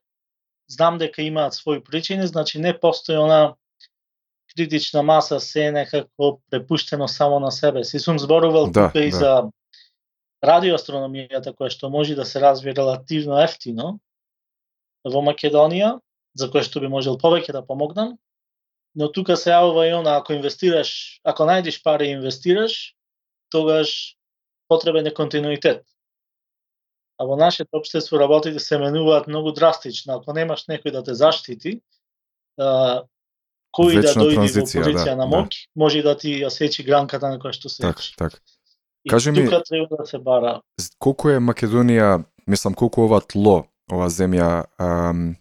[0.67, 3.55] знам дека имаат своји причини, значи не постои она
[4.55, 7.83] критична маса се некако препуштено само на себе.
[7.83, 9.17] Си сум зборувал да, тука и да.
[9.17, 9.43] за
[10.43, 13.99] радиоастрономијата која што може да се развие релативно ефтино
[15.05, 15.99] во Македонија,
[16.35, 18.17] за која што би можел повеќе да помогнам,
[18.95, 22.95] но тука се јавува и она, ако инвестираш, ако најдеш пари и инвестираш,
[23.51, 24.15] тогаш
[24.67, 25.83] потребен е континуитет.
[27.17, 30.17] А во нашето општество работите се менуваат многу драстично.
[30.19, 31.79] Ако немаш некој да те заштити,
[32.59, 33.03] а,
[33.75, 35.71] кој да дојде во позиција да, на моќ, да.
[35.75, 38.39] може да ти ја сечи гранката на која што се Так, так.
[39.09, 40.61] Кажи ми, тука треба да се бара.
[40.99, 45.35] Колку е Македонија, мислам, колку ова тло, ова земја, ам,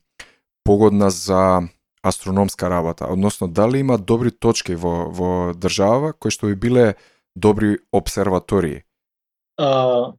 [0.65, 1.69] погодна за
[2.05, 6.95] астрономска работа, односно дали има добри точки во во држава кои што би биле
[7.37, 8.85] добри обсерватории?
[9.57, 10.13] А,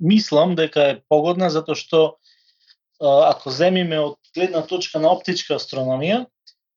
[0.00, 2.18] мислам дека е погодна затоа што
[3.02, 6.26] ако земиме од гледна точка на оптичка астрономија,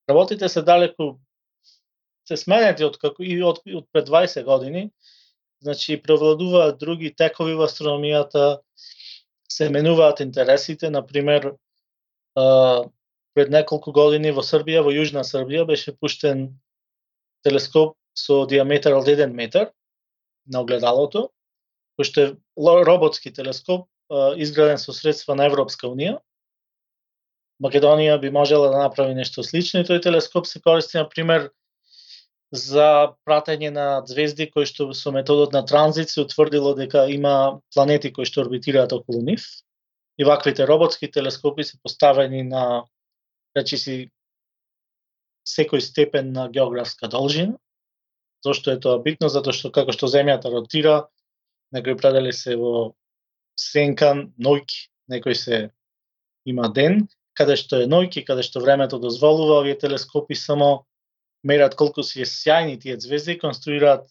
[0.09, 1.19] работите се далеку
[2.25, 4.89] се сменети од како и од, од пред 20 години.
[5.63, 8.59] Значи превладуваат други текови во астрономијата,
[9.49, 11.53] се менуваат интересите, на пример
[12.35, 16.47] пред неколку години во Србија, во Јужна Србија беше пуштен
[17.43, 19.71] телескоп со диаметар од 1 метар
[20.47, 21.29] на огледалото,
[21.97, 22.31] кој што е
[22.87, 23.87] роботски телескоп
[24.37, 26.19] изграден со средства на Европска унија.
[27.63, 31.49] Македонија би можела да направи нешто слично и тој телескоп се користи на пример
[32.55, 38.11] за пратење на звезди кои што со методот на транзит се утврдило дека има планети
[38.13, 39.45] кои што орбитираат околу нив.
[40.17, 42.85] И ваквите роботски телескопи се поставени на
[43.55, 44.11] речиси
[45.45, 47.57] секој степен на географска должина.
[48.43, 49.29] Зошто е тоа битно?
[49.29, 51.07] Затоа што како што земјата ротира,
[51.73, 52.95] некои прадели се во
[53.59, 54.65] сенка, ноќ,
[55.09, 55.69] некои се
[56.45, 60.85] има ден, каде што е ноќ и каде што времето дозволува, овие телескопи само
[61.45, 64.09] мерат колку си е сјајни тие звезди, конструираат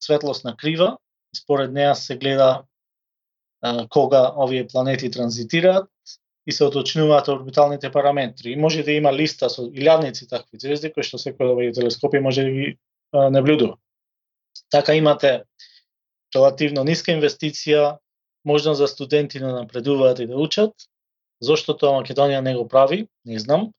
[0.00, 0.96] светлосна крива
[1.34, 2.64] и според неа се гледа
[3.62, 5.88] а, кога овие планети транзитираат
[6.46, 8.52] и се оточнуваат орбиталните параметри.
[8.52, 12.20] И може да има листа со илјадници такви звезди кои што секој од овие телескопи
[12.20, 12.76] може да ги
[13.12, 13.76] наблюдува.
[14.70, 15.44] Така имате
[16.34, 17.98] релативно ниска инвестиција,
[18.44, 20.72] можна за студенти да напредуваат и да учат.
[21.40, 23.70] Зошто тоа Македонија не го прави, не знам.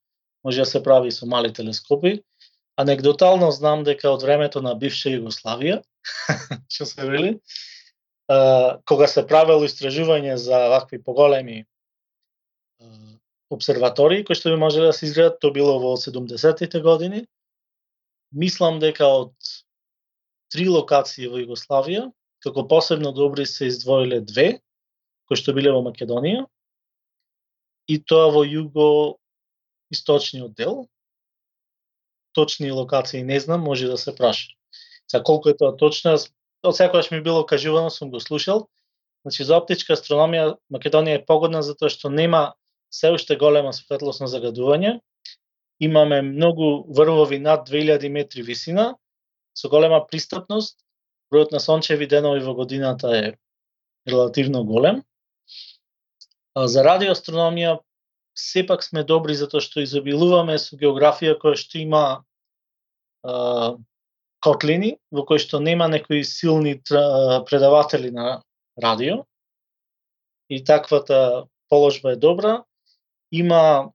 [0.44, 2.22] Може да се прави со мали телескопи.
[2.76, 5.80] Анекдотално знам дека од времето на бивша Југославија,
[6.74, 7.32] што се вели,
[8.90, 11.64] кога се правело истражување за вакви поголеми
[13.54, 17.26] обсерватории кои што би можеле да се изградат, тоа било во 70-тите години.
[18.34, 19.34] Мислам дека од
[20.52, 22.10] три локации во Југославија
[22.46, 24.60] како посебно добри се издвоиле две,
[25.26, 26.44] кои што биле во Македонија,
[27.90, 29.18] и тоа во југо
[29.94, 30.86] источниот дел.
[32.36, 34.52] Точни локации не знам, може да се праша.
[35.12, 36.18] За колку е тоа точно,
[36.64, 38.68] од секогаш ми било кажувано, сум го слушал.
[39.24, 42.54] Значи, за оптичка астрономија Македонија е погодна затоа што нема
[42.92, 45.00] се уште голема светлосно загадување.
[45.80, 48.96] Имаме многу врвови над 2000 метри висина,
[49.56, 50.78] со голема пристапност
[51.32, 53.34] бројот на сончеви денови во годината е
[54.08, 55.02] релативно голем.
[56.56, 57.80] А за радиоастрономија
[58.36, 62.04] сепак сме добри затоа што изобилуваме со географија која што има
[63.24, 63.76] а,
[64.44, 68.44] котлини, во кои што нема некои силни предаватели на
[68.82, 69.24] радио.
[70.50, 72.64] И таквата положба е добра.
[73.32, 73.92] Има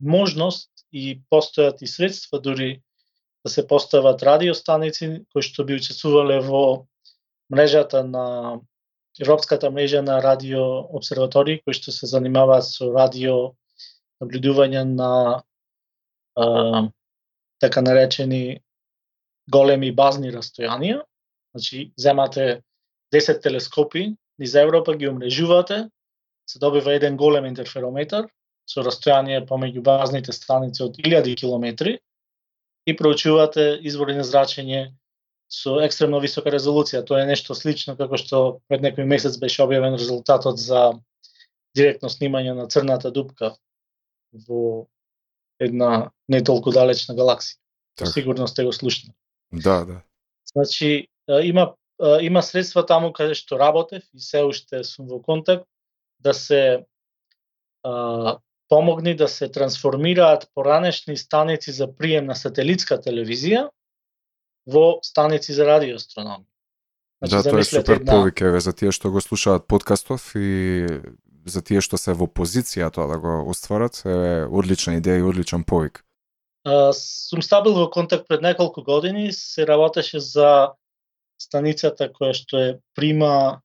[0.00, 2.82] можност и постојат и средства дури
[3.44, 6.86] да се постават радиостаници кои што би учествувале во
[7.50, 8.60] мрежата на
[9.20, 10.62] Европската мрежа на радио
[10.96, 13.52] обсерватории кои што се занимава со радио
[14.22, 15.42] наблюдување на
[16.36, 16.88] а,
[17.60, 18.62] така наречени
[19.50, 21.02] големи базни растојанија.
[21.52, 22.62] Значи, земате
[23.12, 25.88] 10 телескопи низ Европа, ги умрежувате,
[26.46, 28.30] се добива еден голем интерферометар
[28.66, 31.98] со растојание помеѓу базните станици од 1000 километри
[32.86, 34.88] и проучувате извори на зрачење
[35.52, 37.02] со екстремно висока резолуција.
[37.04, 40.92] Тоа е нешто слично како што пред некој месец беше објавен резултатот за
[41.76, 43.52] директно снимање на црната дупка
[44.48, 44.88] во
[45.60, 47.58] една не толку далечна галаксија.
[48.00, 48.10] Така.
[48.10, 49.12] Сигурно сте го слушнали.
[49.52, 50.00] Да, да.
[50.54, 51.74] Значи, има
[52.20, 55.68] има средства таму каде што работев и се уште сум во контакт
[56.18, 56.84] да се
[57.84, 58.38] а,
[58.68, 63.68] помогни да се трансформираат поранешни станици за прием на сателитска телевизија
[64.66, 66.46] во станици за радиоастрономија.
[67.22, 68.12] Значи, да, тоа е супер една...
[68.12, 70.86] повик, еве, за тие што го слушаат подкастов и
[71.46, 75.64] за тие што се во позиција тоа да го остварат, е одлична идеја и одличен
[75.64, 76.04] повик.
[76.64, 80.74] А, сум стабил во контакт пред неколку години, се работеше за
[81.38, 83.62] станицата која што е прима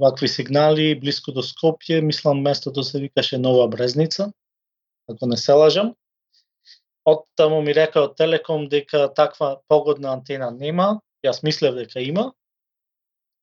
[0.00, 4.32] вакви сигнали близко до Скопје, мислам местото се викаше Нова Брезница,
[5.08, 5.94] ако не се лажам.
[7.08, 12.30] Од таму ми река од Телеком дека таква погодна антена нема, јас мислев дека има.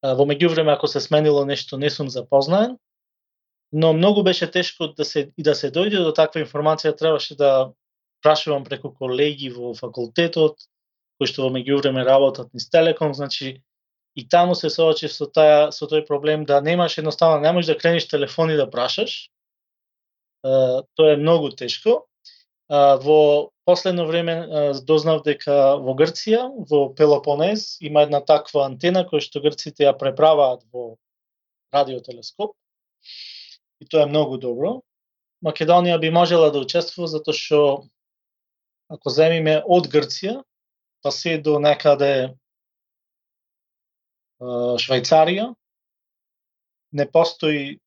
[0.04, 2.78] Во меѓувреме ако се сменило нешто не сум запознаен,
[3.72, 7.74] но многу беше тешко да се и да се дојде до таква информација, требаше да
[8.22, 10.62] прашувам преку колеги во факултетот,
[11.17, 13.63] кои што во меѓувреме работат низ Телеком, значи
[14.15, 17.78] и таму се соочив со таа со тој проблем да немаш едноставно не можеш да
[17.78, 19.30] кренеш телефон и да прашаш.
[20.46, 22.08] Uh, тоа е многу тешко.
[22.70, 29.40] Во последно време дознав дека во Грција, во Пелопонез, има една таква антена која што
[29.44, 30.98] грците ја преправаат во
[31.72, 32.52] радиотелескоп.
[33.80, 34.82] И тоа е многу добро.
[35.46, 37.62] Македонија би можела да учествува затоа што
[38.92, 40.42] ако земиме од Грција,
[41.04, 42.36] па се до некаде
[44.42, 45.54] Швајцарија,
[46.92, 47.80] не постои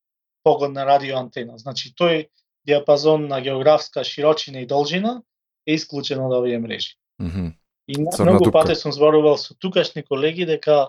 [0.42, 1.58] погодна радиоантена.
[1.58, 2.28] Значи, тој
[2.66, 5.22] диапазон на географска широчина и должина
[5.66, 6.96] е исклучен од овие мрежи.
[7.20, 7.52] Mm -hmm.
[7.88, 10.88] И многу пати сум зборувал со тукашни колеги дека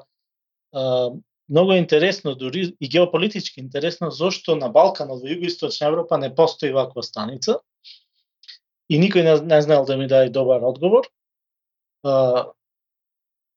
[0.74, 1.10] а,
[1.50, 7.04] многу интересно, дури и геополитички интересно, зошто на Балканот во Југоисточна Европа не постои ваква
[7.04, 7.60] станица.
[8.90, 11.10] И никој не, не знаел да ми даде добар одговор.
[12.04, 12.52] А,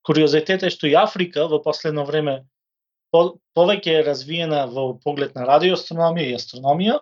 [0.03, 2.45] Куриозитет е што и Африка во последно време
[3.11, 6.99] по, повеќе е развиена во поглед на радиоастрономија и астрономија,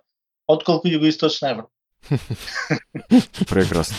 [0.52, 1.72] отколку југоисточна Европа.
[3.52, 3.96] Прекрасно.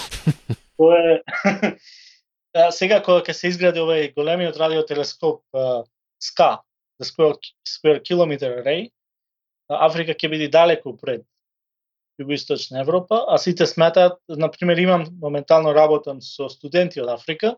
[0.77, 5.41] Тоа е сега кога ќе се изгради овој големиот радиотелескоп
[6.21, 6.51] SCA,
[6.99, 7.37] the Square,
[7.67, 8.89] Square Kilometer Array,
[9.69, 11.25] Африка ќе биде далеку пред
[12.21, 17.55] југоисточна Европа, а сите сметаат, на пример имам моментално работам со студенти од Африка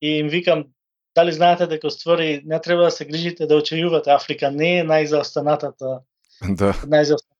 [0.00, 0.68] и им викам
[1.16, 6.00] дали знаете дека створи не треба да се грижите да очејувате Африка не е најзаостанатата
[6.42, 6.74] да.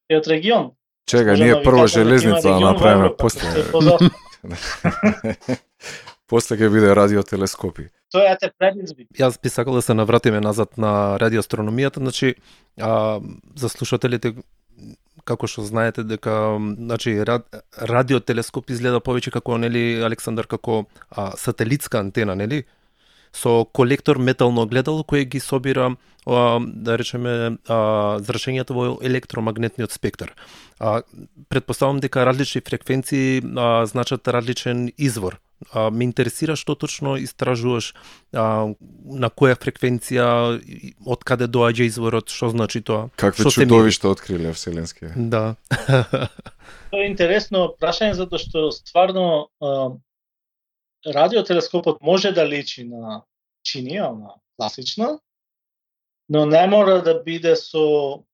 [0.08, 0.72] Најзаостанатиот регион.
[1.06, 3.64] Чека, ние прво железница да направиме после.
[6.28, 7.88] после ќе биде радиотелескопи.
[8.12, 9.06] Тоа е те предизби.
[9.16, 12.34] Јас би сакал да се навратиме назад на радиоастрономијата, значи
[12.80, 13.20] а,
[13.56, 14.34] за слушателите
[15.24, 21.98] како што знаете дека значи рад, радиотелескоп изгледа повеќе како нели Александар како а, сателитска
[22.00, 22.64] антена, нели?
[23.32, 30.34] Со колектор метално огледало кое ги собира а, да речеме а, зрачењата во електромагнетниот спектар.
[30.78, 31.02] А,
[31.48, 35.40] предпоставам дека различни фреквенции а, значат различен извор
[35.72, 37.92] а, ме интересира што точно истражуваш
[38.32, 38.70] а,
[39.04, 40.28] на која фреквенција
[41.06, 43.08] од каде доаѓа изворот, што значи тоа?
[43.18, 45.12] Какви што чудовишта откриле вселенски?
[45.16, 45.56] Да.
[46.90, 49.90] тоа е интересно прашање затоа што стварно а,
[51.06, 53.22] радиотелескопот може да личи на
[53.66, 55.18] чинија, на класична,
[56.28, 58.24] но не мора да биде со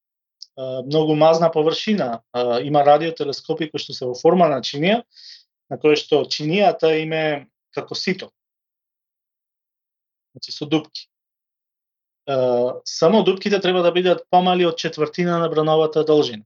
[0.57, 2.23] а, многу мазна површина.
[2.33, 5.03] А, има радиотелескопи кои што се во форма на чинија,
[5.71, 8.31] на кое што чинијата име како сито.
[10.35, 11.09] Значи со дупки.
[12.27, 12.35] Е,
[12.85, 16.45] само дупките треба да бидат помали од четвртина на брановата должина.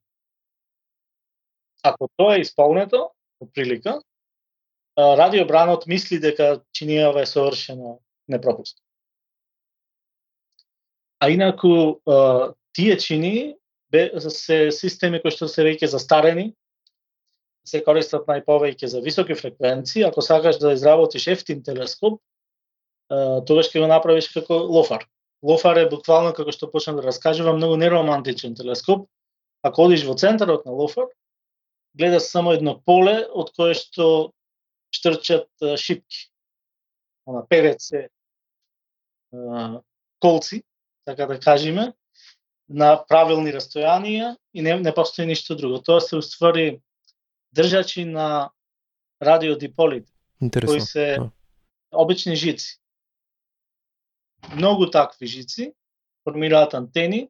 [1.82, 3.10] Ако тоа е исполнето,
[3.40, 4.00] од прилика,
[4.98, 8.80] радиобранот мисли дека чинијава е совршено непропусно.
[11.20, 12.00] А инаку,
[12.72, 13.56] тие чини
[14.28, 16.52] се системи кои што се веќе застарени,
[17.66, 20.04] се користат најповеќе за високи фреквенции.
[20.04, 22.20] Ако сакаш да изработиш ефтин телескоп,
[23.46, 25.06] тогаш ќе го направиш како лофар.
[25.42, 29.06] Лофар е буквално, како што почнам да раскажувам, многу неромантичен телескоп.
[29.62, 31.06] Ако одиш во центарот на Лофар,
[31.98, 34.32] гледаш само едно поле од кое што
[34.90, 36.30] штрчат шипки.
[37.26, 38.08] Она перет се
[39.34, 39.80] а,
[40.20, 40.62] колци,
[41.04, 41.92] така да кажеме,
[42.68, 45.80] на правилни растојанија и не, не постои ништо друго.
[45.82, 46.80] Тоа се уствари
[47.54, 48.50] држачи на
[49.22, 50.12] радиодиполите,
[50.66, 51.30] кои се Да.
[51.92, 52.78] обични жици.
[54.54, 55.72] Многу такви жици
[56.24, 57.28] формираат антени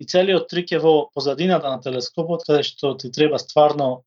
[0.00, 4.04] и целиот трик е во позадината на телескопот, каде што ти треба стварно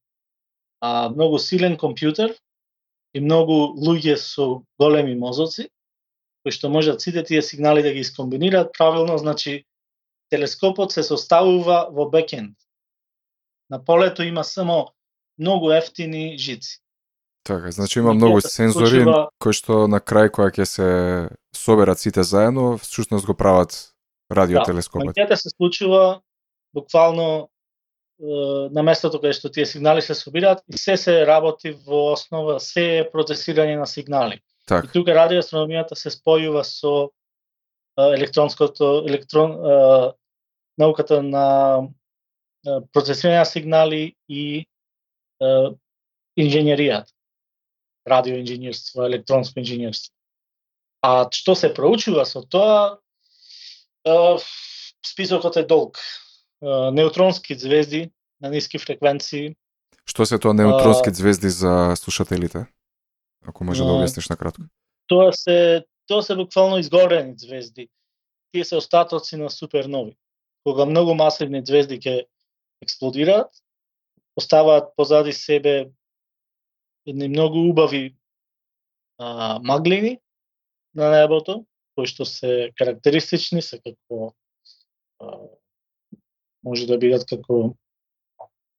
[0.82, 2.36] а, многу силен компјутер
[3.18, 5.70] и многу луѓе со големи мозоци,
[6.45, 9.65] кои што можат сите тие сигнали да ги искомбинираат правилно, значи
[10.30, 12.53] телескопот се составува во бекенд.
[13.70, 14.93] На полето има само
[15.39, 16.80] многу ефтини жици.
[17.43, 20.88] Така, значи има многу сензори случува- кои што на крај кога ќе се
[21.55, 23.93] соберат сите заедно, всушност го прават
[24.32, 25.15] радиотелескопот.
[25.15, 26.22] Мантијата се случува
[26.74, 27.49] буквално
[28.20, 32.86] на местото каде што тие сигнали се собираат и се се работи во основа, се
[32.99, 34.41] е процесирање на сигнали.
[34.41, 37.11] И Така, тука радиоастрономијата се спојува со
[37.97, 39.78] електронското електрон е,
[40.78, 41.45] науката на
[42.91, 44.43] процесирање на сигнали и
[45.39, 45.51] е,
[46.38, 47.13] инженеријата.
[48.07, 50.13] Радиоинженерство, електронско инженерство.
[51.01, 52.99] А што се проучува со тоа,
[54.03, 54.20] е,
[55.05, 56.01] списокот е долг.
[56.62, 59.55] Неутронски звезди на ниски фреквенции,
[60.08, 62.66] што се тоа неутронски звезди за слушателите?
[63.45, 64.64] Ако може да објасниш накратко.
[65.08, 67.89] тоа се тоа се буквално изгорени звезди.
[68.51, 70.18] Тие се остатоци на супернови.
[70.64, 72.26] Кога многу масивни звезди ќе
[72.82, 73.51] експлодираат,
[74.36, 75.91] оставаат позади себе
[77.05, 78.16] едни многу убави
[79.20, 80.20] а, маглини
[80.95, 84.34] на небото, кои што се карактеристични, се како
[85.20, 85.47] а,
[86.68, 87.74] може да бидат како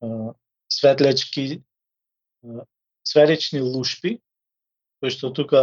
[0.00, 0.34] а,
[0.68, 1.60] светлечки
[2.44, 2.64] а,
[3.08, 4.18] сферични лушпи,
[5.00, 5.62] кои што тука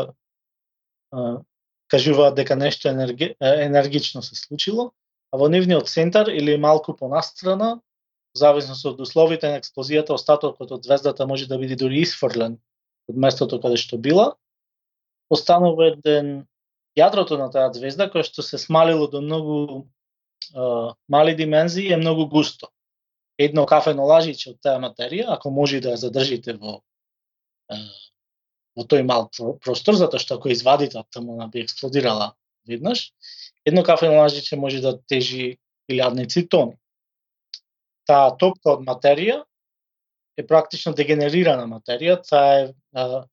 [1.12, 1.42] а,
[1.92, 4.92] кажуваат дека нешто енерги, енергично се случило,
[5.32, 7.76] а во нивниот центар или малку понастрана,
[8.34, 12.58] во зависност од условите на експлозијата, остатокот од звездата може да биде дури исфрлен
[13.08, 14.34] од местото каде што била,
[15.30, 16.46] останува еден
[16.98, 19.86] јадрото на таа звезда кој што се смалило до многу
[21.10, 22.70] мали димензии е многу густо.
[23.38, 26.82] Едно кафено лажиче од таа материја, ако може да ја задржите во
[28.76, 29.30] во тој мал
[29.64, 32.34] простор, затоа што ако извадите од таму, она би експлодирала
[32.68, 33.12] веднаш,
[33.66, 35.58] едно кафено лажиче може да тежи
[35.92, 36.76] илјадници тони.
[38.06, 39.44] Таа топка од материја
[40.38, 43.26] е практично дегенерирана материја, таа е а,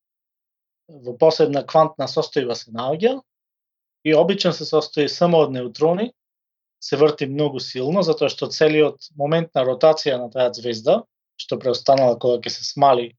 [0.88, 3.20] во посебна квантна состојба се наоѓа
[4.04, 6.12] и обично се состои само од неутрони,
[6.82, 11.02] се врти многу силно, затоа што целиот момент на ротација на таа звезда,
[11.38, 13.12] што преостанала кога ќе се смали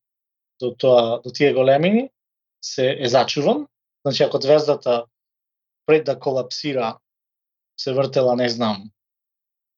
[0.60, 2.10] до тоа до тие големини,
[2.64, 3.68] се е зачуван.
[4.04, 5.06] Значи ако звездата
[5.86, 6.98] пред да колапсира
[7.80, 8.92] се вртела, не знам,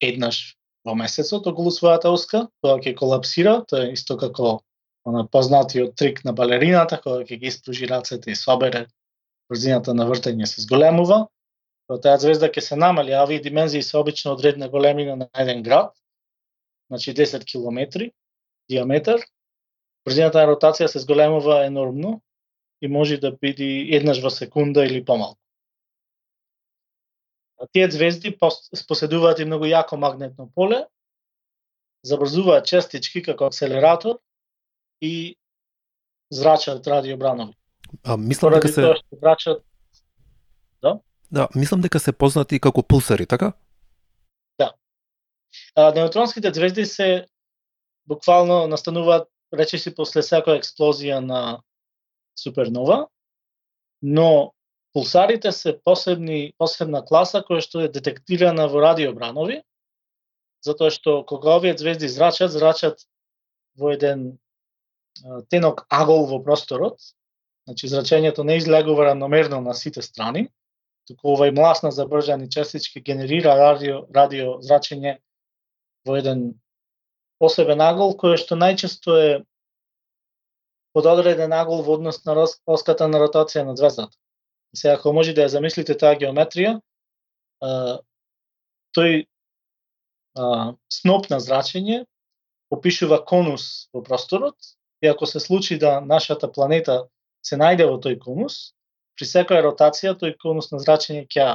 [0.02, 4.60] еднаш во месецот околу својата оска, кога ќе колапсира, тоа е исто како
[5.06, 8.88] она познатиот трик на балерината, кога ќе ги испружи рацете и собере
[9.50, 11.28] брзината на вртење се зголемува,
[11.88, 15.62] таа звезда ќе се намали, а овие димензии се обично од редна големина на еден
[15.64, 15.94] град,
[16.90, 18.12] значи 10 километри
[18.70, 19.22] диаметар,
[20.06, 22.22] брзината на ротација се зголемува енормно
[22.82, 25.40] и може да биде еднаш во секунда или помалку.
[27.58, 30.86] А тие звезди пос- поседуваат и многу јако магнетно поле,
[32.04, 34.20] забрзуваат честички како акселератор
[35.02, 35.38] и
[36.30, 37.54] зрачат радиобранови.
[38.04, 39.64] А мислам дека се тоа што зрачат
[41.32, 43.54] да, мислам дека се познати како пулсари, така?
[44.60, 44.74] Да.
[45.76, 47.28] А, неутронските звезди се
[48.08, 51.62] буквално настануваат речиси после секоја експлозија на
[52.40, 53.08] супернова,
[54.02, 54.54] но
[54.94, 59.62] пулсарите се посебни, посебна класа која што е детектирана во радиобранови,
[60.66, 63.06] затоа што кога овие звезди зрачат, зрачат
[63.76, 64.38] во еден
[65.50, 67.00] тенок агол во просторот,
[67.68, 70.50] значи зрачењето не излегува равномерно на сите страни,
[71.08, 75.18] туку овај млас на забржани честички генерира радио, радио зрачење
[76.06, 76.54] во еден
[77.40, 79.32] посебен агол кој што најчесто е
[80.96, 84.16] под одреден агол во однос на оската на ротација на звездата.
[84.74, 86.80] И сега ако може да ја замислите таа геометрија,
[87.62, 88.00] а,
[88.96, 89.26] тој
[90.36, 92.06] а, сноп на зрачење
[92.72, 94.56] опишува конус во просторот
[95.02, 97.06] и ако се случи да нашата планета
[97.44, 98.75] се најде во тој конус,
[99.16, 101.48] при секоја ротација тој конус на зрачење ќе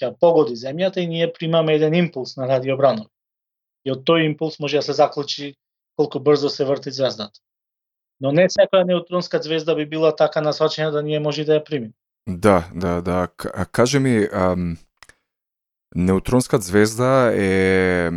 [0.00, 3.10] ќе погоди земјата и ние примаме еден импулс на радиобранови.
[3.84, 5.54] И од тој импулс може да се заклучи
[5.96, 7.40] колку брзо се врти звездата.
[8.20, 11.92] Но не секоја неутронска звезда би била така насочена да ние може да ја примиме.
[12.28, 13.28] Да, да, да.
[13.36, 14.76] К каже ми, ам,
[15.94, 18.10] неутронска звезда е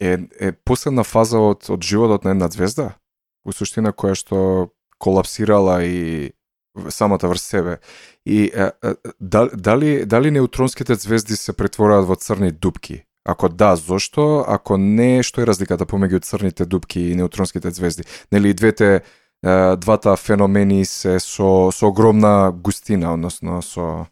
[0.00, 2.96] е, е последна фаза од, од животот на една звезда,
[3.46, 6.32] во суштина која што колапсирала и
[6.88, 7.78] самата врз себе.
[8.26, 13.04] И е, е, дали, дали неутронските звезди се претворуваат во црни дупки?
[13.24, 14.44] Ако да, зошто?
[14.48, 18.02] Ако не, што е разликата помеѓу црните дупки и неутронските звезди?
[18.32, 19.02] Нели двете
[19.76, 24.06] двата феномени се со со огромна густина, односно со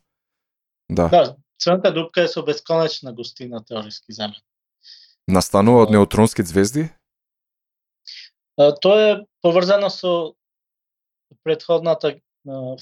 [0.90, 1.08] да.
[1.08, 4.42] Да, црната дупка е со бесконечна густина теориски земја.
[5.28, 6.88] Настанува од неутронски звезди?
[8.58, 10.34] Тоа е поврзано со
[11.44, 12.18] предходната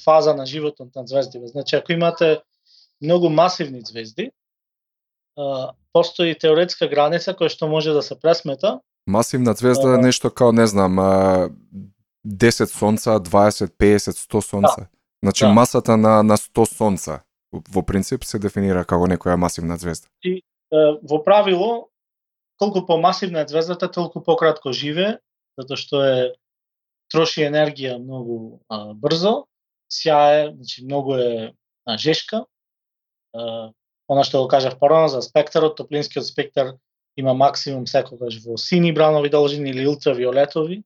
[0.04, 1.46] фаза на животот на звездиве.
[1.46, 2.40] Значи, ако имате
[3.02, 4.30] многу масивни звезди,
[5.92, 8.80] постои теоретска граница која што може да се пресмета.
[9.06, 10.98] Масивна звезда е нешто као, не знам,
[12.26, 14.76] 10 сонца, 20, 50, 100 сонца.
[14.78, 14.86] Да.
[15.22, 15.52] Значи да.
[15.52, 20.08] масата на, на 100 сонца во принцип се дефинира како некоја масивна звезда.
[20.22, 21.88] И во правило,
[22.58, 25.18] колку помасивна е звездата, толку пократко живе,
[25.56, 26.18] затоа што е
[27.08, 29.47] троши енергија многу а, брзо,
[29.92, 32.44] сјае, значи многу е а, жешка.
[33.34, 33.72] А,
[34.08, 36.76] она што го кажав порано за спектарот, топлинскиот спектар
[37.16, 40.82] има максимум секогаш во сини бранови должини или ултравиолетови,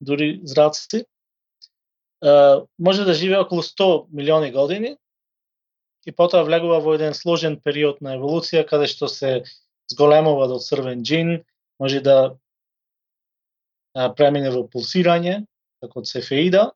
[0.00, 1.04] дури зраци.
[2.22, 4.96] А, може да живее околу 100 милиони години
[6.06, 9.42] и потоа влегува во еден сложен период на еволуција каде што се
[9.90, 11.42] зголемува до црвен джин,
[11.78, 12.36] може да
[14.16, 15.44] премине во пулсирање,
[15.82, 16.70] како цефеида,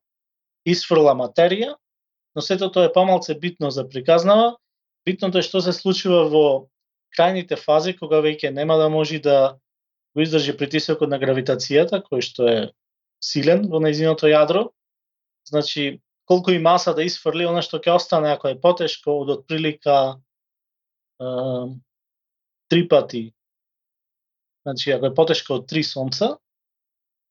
[0.66, 1.74] исфрла материја,
[2.34, 4.56] но сето тоа е помалце битно за приказнава.
[5.04, 6.44] Битното е што се случува во
[7.16, 9.56] крајните фази, кога веќе нема да може да
[10.14, 12.60] го издржи притисокот на гравитацијата, кој што е
[13.22, 14.68] силен во нејзиното јадро.
[15.48, 20.20] Значи, колку и маса да исфрли, она што ќе остане ако е потешко од отприлика
[21.18, 21.26] е,
[22.70, 23.32] три пати,
[24.62, 26.36] значи ако е потешко од три сонца,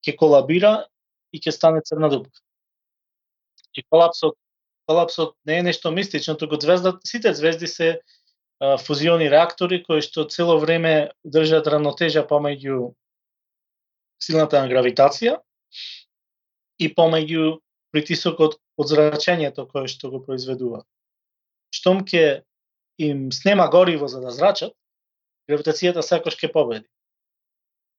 [0.04, 0.90] ќе колабира
[1.32, 2.42] и ќе стане црна дупка.
[3.76, 4.36] И колапсот,
[4.88, 8.02] колапсот не е нешто мистично, туку звезда, сите звезди се
[8.60, 12.94] а, фузиони реактори кои што цело време држат равнотежа помеѓу
[14.20, 15.40] силната на гравитација
[16.80, 17.60] и помеѓу
[17.94, 20.84] притисокот од зрачењето кое што го произведува.
[21.72, 22.44] Штом ке
[22.98, 24.74] им снема гориво за да зрачат,
[25.50, 26.88] гравитацијата секош ќе победи.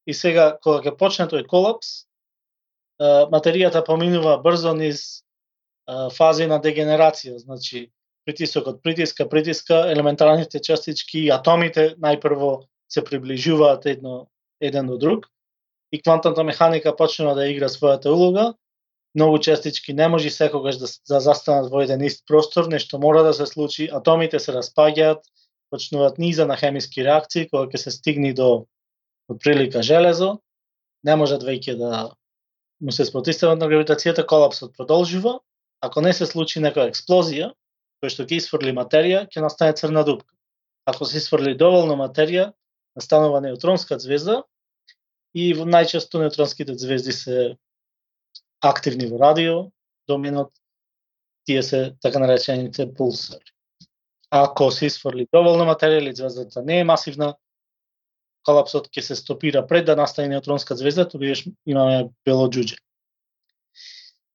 [0.06, 2.06] И сега, кога ќе почне тој колапс,
[3.32, 5.22] материјата поминува брзо низ
[6.16, 7.90] фази на дегенерација, значи
[8.26, 14.28] притисокот притиска, притиска, елементарните частички и атомите најпрво се приближуваат едно
[14.60, 15.26] еден до друг
[15.92, 18.54] и квантната механика почнува да игра својата улога.
[19.14, 23.34] Многу частички не може секогаш да, да застанат во еден ист простор, нешто мора да
[23.34, 25.26] се случи, атомите се распаѓаат,
[25.70, 28.66] почнуваат низа на хемиски реакции, кога ќе се стигне до
[29.28, 30.38] отприлика железо,
[31.02, 32.14] не можат веќе да
[32.80, 35.40] му се спротистават на гравитацијата, колапсот продолжува,
[35.80, 37.50] ако не се случи некоја експлозија,
[38.00, 40.34] која што ќе исфрли материја, ќе настане црна дупка.
[40.88, 42.52] Ако се исфрли доволно материја,
[42.96, 44.42] настанува неутронска звезда
[45.34, 47.56] и најчесто неутронските звезди се
[48.60, 49.70] активни во радио,
[50.08, 50.52] доминот,
[51.46, 53.44] тие се така наречените пулсари.
[54.30, 57.34] Ако се исфрли доволно материја или звездата не е масивна,
[58.44, 62.76] колапсот ќе се стопира пред да настане неутронска звезда, тогаш имаме бело џуџе.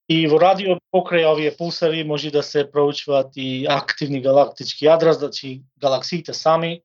[0.08, 5.64] И во радио покрај овие пулсари може да се проучуваат и активни галактички јадра, значи
[5.82, 6.84] галаксиите сами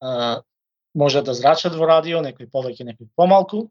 [0.00, 0.40] а,
[0.94, 3.68] може да зрачат во радио, некои повеќе, некои помалку.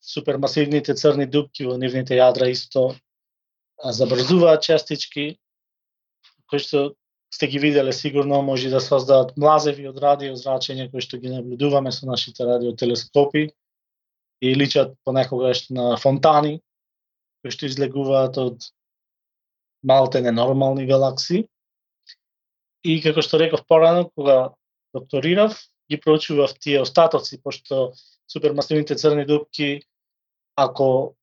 [0.00, 2.94] Супермасивните црни дупки во нивните јадра исто
[3.84, 5.36] забрзуваат частички,
[6.48, 6.94] кои што
[7.34, 11.92] сте ги виделе сигурно може да создадат млазеви од радио зрачење кои што ги наблюдуваме
[11.92, 13.48] со нашите радиотелескопи
[14.40, 16.60] и личат понекогаш на фонтани
[17.44, 18.70] кои што излегуваат од
[19.84, 21.44] малте ненормални галаксии
[22.84, 24.52] И како што реков порано, кога
[24.92, 25.56] докторирав,
[25.88, 27.94] ги проучував тие остатоци, пошто
[28.28, 29.80] супермасивните црни дупки,
[30.56, 31.16] ако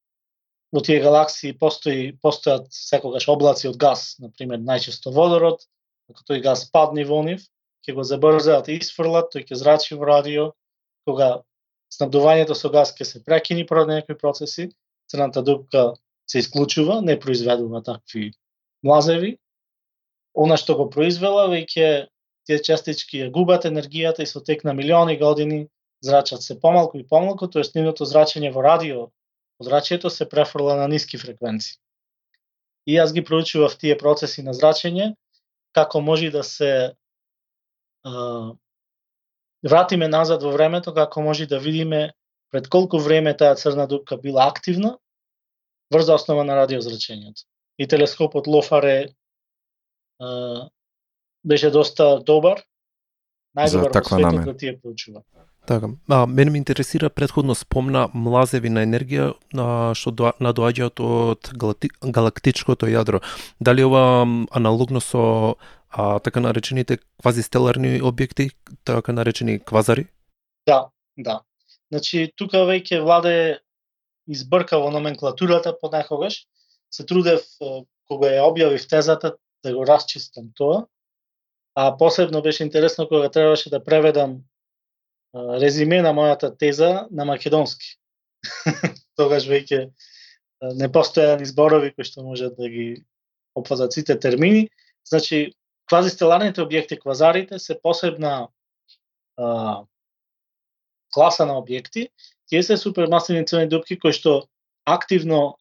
[0.73, 5.61] во тие галаксии постои, постојат секогаш облаци од газ, например, најчесто водород,
[6.09, 7.45] ако тој газ падне во нив,
[7.85, 10.51] ќе го забрзаат и исфрлат, тој ќе зрачи во радио,
[11.05, 11.43] кога
[11.93, 14.71] снабдувањето со газ ќе се прекини поради некои процеси,
[15.11, 15.91] црната дупка
[16.31, 18.31] се исклучува, не произведува такви
[18.83, 19.37] млазеви.
[20.33, 22.07] Она што го произвела веќе
[22.47, 25.67] тие частички ја губат енергијата и со тек на милиони години
[26.01, 29.09] зрачат се помалку и помалку, тоест нивното зрачење во радио
[29.61, 31.75] зрачењето се префрла на ниски фреквенции.
[32.87, 35.13] И јас ги проучував тие процеси на зрачење,
[35.75, 36.95] како може да се
[38.03, 38.55] а,
[39.61, 42.13] вратиме назад во времето, како може да видиме
[42.51, 44.97] пред колку време таа црна дупка била активна
[45.91, 47.45] врз основа на радиозрачењето.
[47.77, 49.13] И телескопот Лофаре
[50.19, 50.69] а,
[51.43, 52.61] беше доста добар,
[53.57, 55.23] најдобар во светот да тие проучува.
[55.67, 55.89] Така.
[56.09, 61.51] А, мене ме интересира предходно спомна млазеви на енергија а, што до, надоаѓаат од
[62.01, 63.21] галактичкото јадро.
[63.59, 65.55] Дали ова аналогно со
[65.89, 68.51] а, така наречените квазистеларни објекти,
[68.83, 70.07] така наречени квазари?
[70.65, 71.41] Да, да.
[71.91, 73.59] Значи, тука веќе владе
[74.31, 76.45] избркало номенклатурата понекогаш.
[76.91, 77.43] Се трудев,
[78.07, 80.87] кога ја објавив тезата, да го расчистам тоа.
[81.75, 84.41] А посебно беше интересно кога требаше да преведам
[85.35, 87.95] резиме на мојата теза на македонски.
[89.19, 89.91] Тогаш веќе
[90.75, 93.05] не постојан зборови кои што можат да ги
[93.55, 94.69] опфазат сите термини.
[95.07, 95.53] Значи,
[95.89, 98.49] квазистеларните објекти, квазарите, се посебна
[99.37, 99.83] а,
[101.13, 102.09] класа на објекти.
[102.51, 104.43] Тие се супермасивни црни дупки кои што
[104.83, 105.55] активно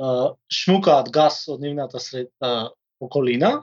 [0.00, 3.60] а, шмукаат газ од нивната сред, а, околина.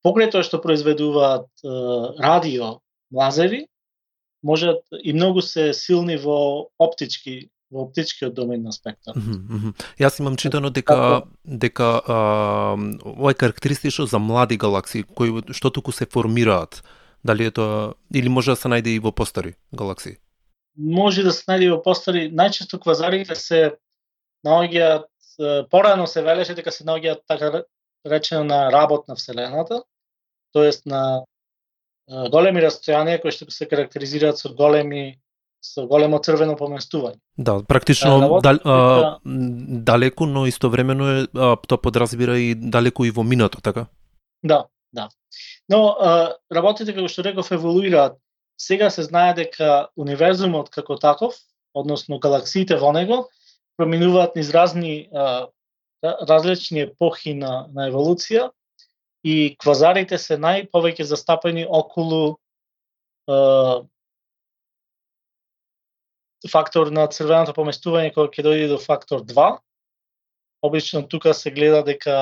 [0.00, 1.72] Покрај тоа што произведуваат а,
[2.16, 2.78] радио
[3.12, 3.66] млазеви,
[4.42, 9.12] можат и многу се силни во оптички во оптичкиот домен на спектар.
[9.16, 9.72] Mm -hmm.
[10.00, 12.16] Јас имам читано дека дека а,
[13.04, 16.84] ова е карактеристично за млади галаксии кои што туку се формираат.
[17.24, 20.16] Дали е тоа или може да се најде и во постари галаксии?
[20.78, 22.28] Може да се најде во постари.
[22.30, 23.78] Најчесто квазарите се
[24.46, 25.08] наоѓаат
[25.70, 27.62] порано се велеше дека се наоѓаат така
[28.06, 29.82] речено на работ на вселената,
[30.52, 31.24] тоест на
[32.08, 35.18] големи растојанија кои што се карактеризираат со големи
[35.60, 37.18] со големо црвено поместување.
[37.36, 43.10] Да, практично а, дал, а, далеку, но истовремено е а, тоа подразбира и далеку и
[43.10, 43.86] во минато, така?
[44.42, 45.08] Да, да.
[45.68, 48.18] Но а, работите како што реков еволуираат.
[48.58, 51.36] Сега се знае дека универзумот како таков,
[51.74, 53.28] односно галаксиите во него,
[53.78, 55.46] проминуваат низ разни а,
[56.02, 58.50] различни епохи на, на еволуција
[59.24, 62.38] и квазарите се најповеќе застапени околу
[66.46, 69.48] фактор на црвеното поместување кога ќе дојде до фактор 2.
[70.62, 72.14] Обично тука се гледа дека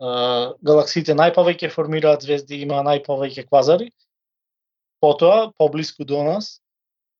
[0.00, 3.90] а, галаксиите најповеќе формираат звезди, има најповеќе квазари.
[5.02, 6.60] Потоа, поблиску до нас,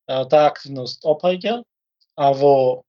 [0.06, 1.62] таа активност опаѓа,
[2.16, 2.84] а во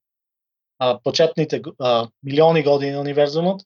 [0.78, 3.64] а, почетните а, милиони години на универзумот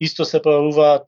[0.00, 1.06] исто се појавуваат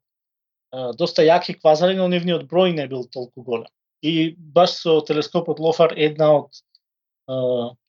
[0.99, 3.71] доста јаки квазари, но нивниот број не бил толку голем.
[4.03, 6.61] И баш со телескопот Лофар една од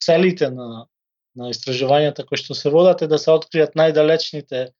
[0.02, 0.88] целите на,
[1.36, 4.72] на истражувањата кои што се водат е да се откријат најдалечните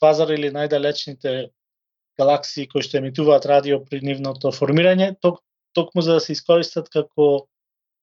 [0.00, 1.50] квазари или најдалечните
[2.20, 5.40] галаксии кои што емитуваат радио при нивното формирање, ток,
[5.72, 7.46] токму за да се искористат како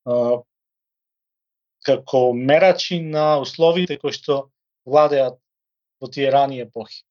[0.05, 0.41] а,
[1.86, 4.47] како мерачи на условите кои што
[4.88, 5.39] владеат
[6.01, 7.03] во тие рани епохи.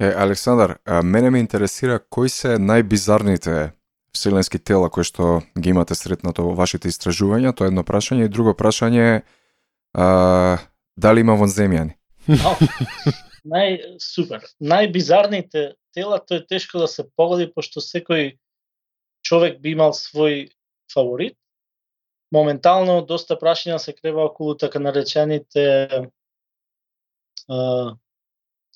[0.00, 3.72] Е, Александар, а, мене ме интересира кои се најбизарните
[4.14, 8.32] вселенски тела кои што ги имате сретнато во вашите истражувања, тоа е едно прашање и
[8.32, 9.22] друго прашање е
[10.96, 11.96] дали има вонземјани?
[13.52, 14.44] Нај супер.
[14.60, 18.36] Најбизарните тела тоа е тешко да се погоди пошто секој
[19.30, 20.50] човек би имал свој
[20.90, 21.36] фаворит.
[22.34, 25.64] Моментално доста прашања се крева околу така наречените
[27.48, 27.94] а,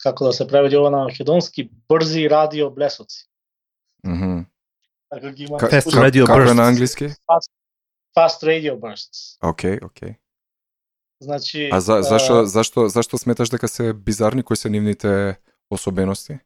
[0.02, 3.26] како да се преведе ова на македонски брзи радио блесоци.
[4.06, 4.44] Mm -hmm.
[5.10, 5.58] Така ги има.
[5.58, 7.04] Fast radio Како е на англиски?
[7.04, 7.50] Fast,
[8.18, 9.38] fast radio bursts.
[9.42, 10.08] Окей, okay, окей.
[10.08, 10.16] Okay.
[11.20, 15.38] Значи А за, зашо, зашто, зашто сметаш дека се бизарни, кои се нивните
[15.70, 16.38] особености?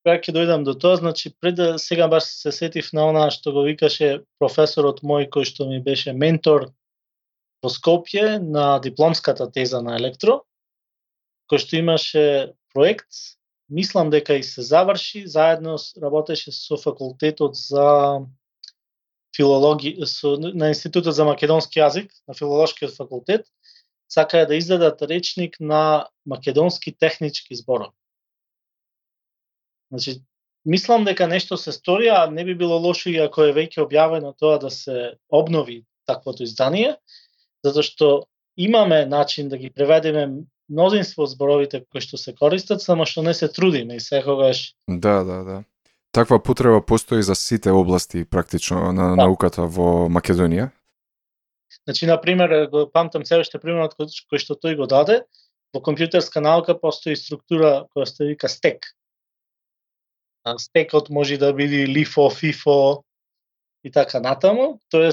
[0.00, 3.52] Кога ќе дојдам до тоа, значи пред да сега баш се сетив на она што
[3.52, 6.70] го викаше професорот мој кој што ми беше ментор
[7.60, 10.40] во Скопје на дипломската теза на електро,
[11.52, 12.24] кој што имаше
[12.72, 13.36] проект
[13.68, 18.24] мислам дека и се заврши, заедно работеше со факултетот за
[19.36, 23.46] филологија, со, на Институтот за македонски јазик, на филолошкиот факултет,
[24.10, 27.94] сакаја да издадат речник на македонски технички зборови.
[29.90, 30.22] Значи,
[30.64, 34.34] мислам дека нешто се стори, а не би било лошо и ако е веќе објавено
[34.38, 36.96] тоа да се обнови таквото издание,
[37.64, 38.08] затоа што
[38.56, 43.48] имаме начин да ги преведеме мнозинство зборовите кои што се користат, само што не се
[43.48, 44.74] трудиме и секогаш.
[44.88, 45.62] Да, да, да.
[46.12, 49.26] Таква потреба постои за сите области практично на Да.
[49.26, 50.70] науката во Македонија.
[51.86, 55.22] Значи, на пример, го памтам се уште примерот кој, кој што тој го даде,
[55.74, 58.86] во компјутерска наука постои структура која се вика стек.
[60.58, 63.04] Стекот може да биде лифо, фифо
[63.84, 65.12] и така натаму, Тоа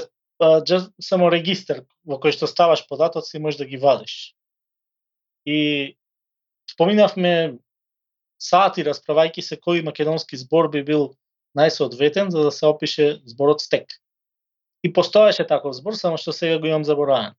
[1.02, 4.34] само регистр во кој што ставаш податоци и можеш да ги вадиш.
[5.46, 5.96] И
[6.70, 7.58] споминавме
[8.38, 11.14] сати расправајки се кој македонски збор би бил
[11.58, 13.90] најсоодветен за да се опише зборот стек.
[14.82, 17.34] И постоеше таков збор, само што сега го имам заборавен.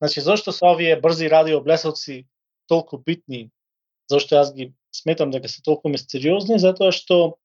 [0.00, 2.24] Значи, зошто се овие брзи радиоблесоци
[2.66, 3.50] толку битни,
[4.08, 7.38] зошто јас ги сметам дека се толку мистериозни, затоа што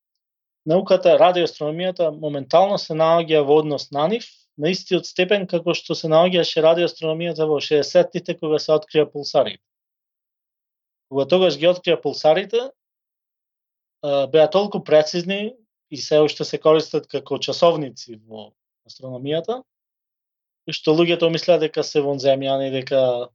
[0.66, 4.26] науката, радиоастрономијата моментално се наоѓа во однос на нив,
[4.58, 9.62] на истиот степен како што се наоѓаше радиоастрономијата во 60-тите кога се открија пулсарите.
[11.12, 12.70] Кога тогаш ги открија пулсарите,
[14.02, 15.54] беа толку прецизни
[15.91, 18.52] и се уште се користат како часовници во
[18.89, 19.62] астрономијата,
[20.72, 23.30] што луѓето мислеа дека се вонземјани, дека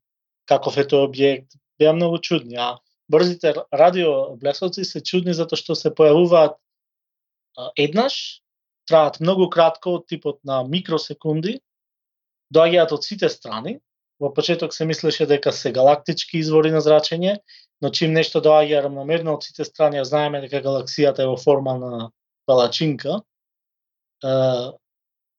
[0.51, 2.59] каков е тој објект, беа многу чудни.
[2.59, 2.79] А
[3.11, 6.57] брзите радиоблесоци се чудни затоа што се појавуваат
[7.77, 8.43] еднаш,
[8.89, 11.61] траат многу кратко од типот на микросекунди,
[12.55, 13.79] доаѓаат од сите страни.
[14.21, 17.39] Во почеток се мислеше дека се галактички извори на зрачење,
[17.81, 21.79] но чим нешто доаѓа рамномерно од сите страни, а знаеме дека галаксијата е во форма
[21.81, 22.11] на
[22.47, 23.23] палачинка,
[24.25, 24.35] е,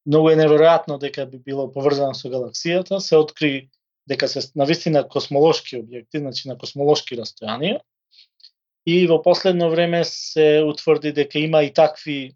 [0.05, 3.69] многу е неверојатно дека би било поврзано со галаксијата, се откри
[4.09, 7.79] дека се навистина космолошки објекти, значи на космолошки растојанија.
[8.85, 12.33] И во последно време се утврди дека има и такви е,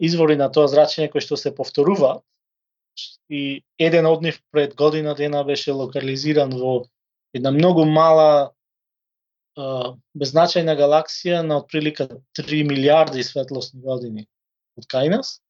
[0.00, 2.24] извори на тоа зрачење кои што се повторуваат.
[3.28, 6.88] И еден од нив пред година дена беше локализиран во
[7.36, 9.62] една многу мала е,
[10.16, 14.26] беззначајна галаксија на отприлика 3 милиарди светлосни години
[14.80, 15.40] од кај нас,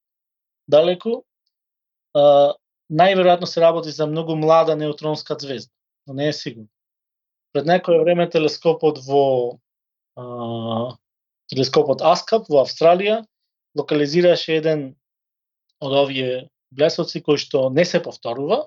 [0.67, 1.23] далеку
[2.91, 5.73] најверојатно се работи за многу млада неутронска звезда,
[6.07, 6.69] но не е сигурно.
[7.53, 9.59] Пред некое време телескопот во
[10.17, 10.97] а,
[11.49, 13.25] телескопот Аскап во Австралија
[13.77, 14.95] локализираше еден
[15.81, 18.67] од овие блесоци кој што не се повторува.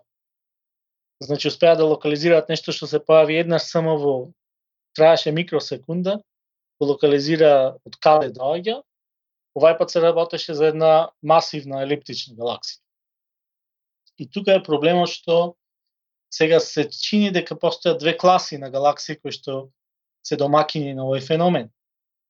[1.21, 4.13] Значи успеа да локализираат нешто што се појави еднаш само во
[4.97, 6.17] траеше микросекунда,
[6.79, 8.81] го локализира од каде доаѓа.
[9.57, 12.80] Овај пат се работеше за една масивна елиптична галаксија.
[14.21, 15.57] И тука е проблемот што
[16.31, 19.71] сега се чини дека постојат две класи на галаксии кои што
[20.23, 21.71] се домакини на овој феномен.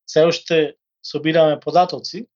[0.08, 0.74] Се уште
[1.04, 2.26] собираме податоци,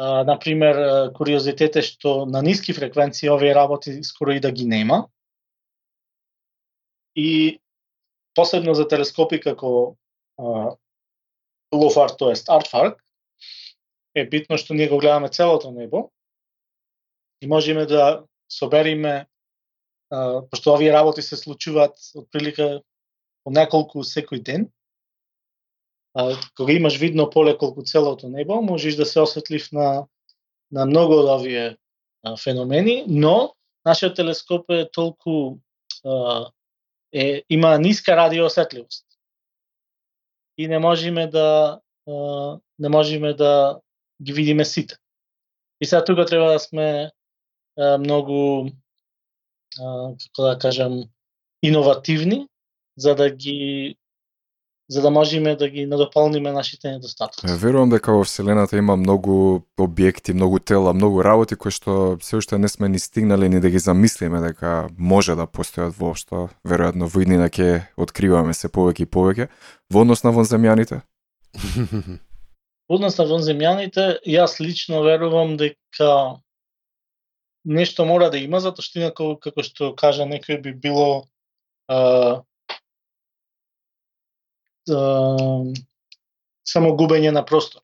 [0.00, 5.06] а, например, куриозитете што на ниски фреквенции овие работи скоро и да ги нема.
[7.14, 7.60] И
[8.34, 9.96] посебно за телескопи како
[10.40, 10.74] а,
[11.74, 12.96] LOFAR, тоест ARTFARC,
[14.16, 16.08] е битно што ние го гледаме целото небо
[17.40, 18.24] и можеме да
[18.58, 19.26] собериме,
[20.10, 22.82] а, пошто овие работи се случуваат отприлика
[23.44, 24.68] по неколку секој ден,
[26.14, 30.06] а, кога имаш видно поле колку целото небо, можеш да се осветлив на,
[30.70, 31.76] на многу од овие
[32.22, 35.58] а, феномени, но нашиот телескоп е толку
[36.04, 36.50] а,
[37.12, 39.06] е, има ниска радиоосетливост.
[40.58, 43.80] И не можеме да а, не можеме да
[44.22, 44.96] ги видиме сите.
[45.80, 47.10] И сега тука треба да сме
[47.76, 48.68] многу
[49.80, 51.04] а, како да кажам
[51.62, 52.46] иновативни
[52.96, 53.96] за да ги
[54.88, 57.46] за да можеме да ги надополниме нашите недостатоци.
[57.56, 62.58] Верувам дека во Вселената има многу објекти, многу тела, многу работи кои што се уште
[62.58, 66.50] не сме ни стигнали ни да ги замислиме дека може да постојат воопшто.
[66.66, 69.48] Веројатно во иднина ќе откриваме се повеќе и повеќе
[69.88, 71.00] во однос на вонземјаните.
[72.92, 76.36] Однос на вонземјаните, јас лично верувам дека
[77.64, 81.26] нешто мора да има, затоа што инако, како што кажа некој, би било
[81.88, 82.42] а,
[84.90, 84.98] а,
[86.64, 87.82] само губење на простор.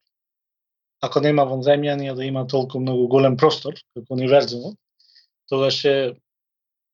[1.00, 4.74] Ако нема вонземјани да има толку многу голем простор, како универзумот,
[5.48, 6.16] тогаш е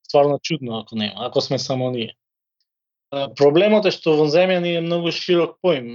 [0.06, 2.14] стварно чудно ако нема, ако сме само ние.
[3.38, 5.94] Проблемот е што вонземјани е многу широк поим.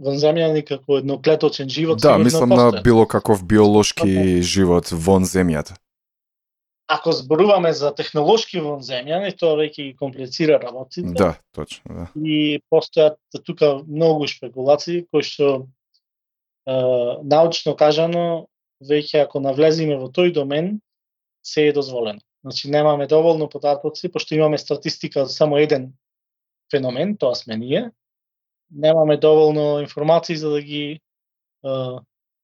[0.00, 5.76] Вонземјани како едноклеточен живот Да, мислам на било каков биолошки живот вон земјата.
[6.90, 11.12] Ако зборуваме за технолошки вонземјани, тоа веќе ги комплицира работите.
[11.14, 12.06] Да, точно, да.
[12.18, 15.50] и постојат тука многу шпекулации кои што
[16.66, 16.74] е,
[17.22, 18.48] научно кажано
[18.82, 20.80] веќе ако навлеземе во тој домен
[21.46, 22.20] се е дозволено.
[22.42, 25.92] Значи немаме доволно податоци пошто имаме статистика од само еден
[26.72, 27.90] феномен, тоа сме ние.
[28.70, 31.00] Немаме доволно информации за да ги
[31.64, 31.70] е,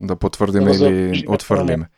[0.00, 1.88] да потврдиме Да или отфрлиме.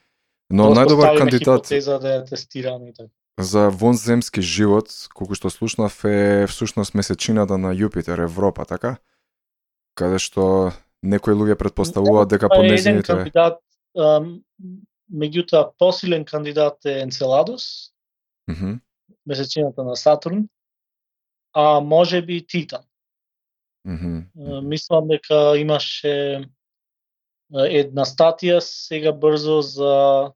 [0.51, 3.11] Но најдобар кандидат да ја тестираме и така.
[3.39, 8.97] за вонземски живот, колку што слушнав, е всушност месечината на Јупитер, Европа, така?
[9.95, 10.73] Каде што
[11.03, 13.61] некои луѓе предпоставуваат дека по е еден кандидат,
[13.95, 14.41] ам,
[15.13, 17.93] меѓутоа посилен кандидат е Енцеладус,
[18.49, 18.81] Мгм.
[19.27, 20.49] месечината на Сатурн,
[21.53, 22.83] а може би Титан.
[23.85, 24.19] Мгм.
[24.19, 26.45] Е, Мислам дека имаше
[27.53, 30.33] една статија сега брзо за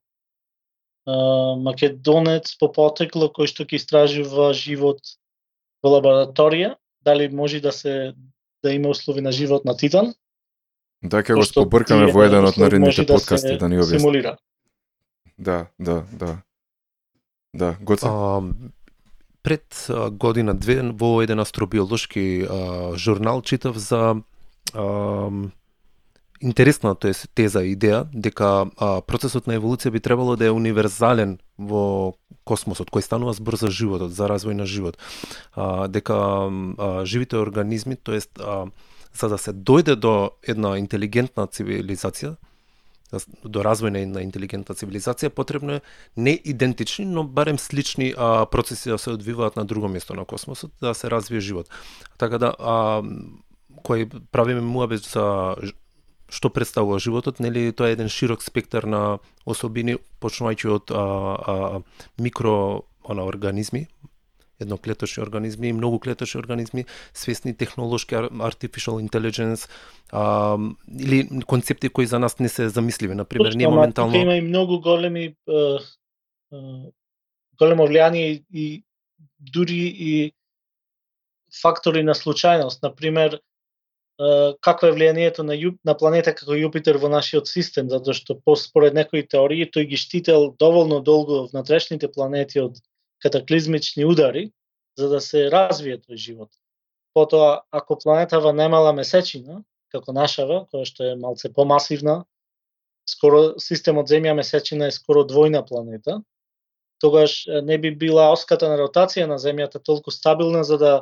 [1.07, 5.01] македонец по потекло кој што ќе истражува живот
[5.83, 8.15] во лабораторија, дали може да се
[8.63, 10.15] да има услови на живот на Титан.
[11.03, 13.99] Да, ќе го спобркаме во еден од наредните да се подкасти да ни објасни.
[13.99, 14.37] Симулира.
[15.39, 16.39] Да, да, да.
[17.55, 18.07] Да, Гоце.
[18.07, 18.41] А,
[19.43, 24.23] пред година две во еден астробиолошки а, журнал читав за
[24.75, 25.31] а,
[26.43, 31.39] интересна тоа е теза идеја дека а, процесот на еволуција би требало да е универзален
[31.59, 32.15] во
[32.45, 34.99] космосот кој станува збор за животот, за развој на живот.
[35.55, 38.67] А, дека а, живите организми, тоест а,
[39.15, 42.35] за да се дојде до една интелигентна цивилизација,
[43.45, 45.81] до развој на една интелигентна цивилизација потребно е
[46.17, 50.73] не идентични, но барем слични а, процеси да се одвиваат на друго место на космосот,
[50.81, 51.69] да се развие живот.
[52.19, 53.03] Така да а,
[53.83, 55.55] кој правиме муабет за
[56.33, 61.83] што представува животот, нели тоа е еден широк спектар на особини, почнувајќи од а, а,
[62.17, 63.87] микро она, организми,
[64.63, 69.69] едноклеточни организми и многоклеточни организми, свесни технолошки artificial intelligence,
[70.13, 70.57] а,
[71.01, 74.41] или концепти кои за нас не се замисливи, на пример, ние ама моментално има и
[74.41, 75.79] многу големи е,
[77.59, 78.85] големо влијание и,
[79.39, 80.33] дури и
[81.63, 83.41] фактори на случајност, на пример
[84.63, 88.55] какво е влијанието на Јуп, на планета како Јупитер во нашиот систем, затоа што по
[88.57, 92.79] според некои теории тој ги штител доволно долго внатрешните планети од
[93.23, 94.53] катаклизмични удари
[94.99, 96.51] за да се развие тој живот.
[97.15, 99.63] Потоа, ако планетава немала месечина,
[99.93, 102.23] како нашава, која што е малце помасивна,
[103.09, 106.23] скоро системот Земја месечина е скоро двојна планета,
[107.03, 110.93] тогаш не би била оската на ротација на Земјата толку стабилна за да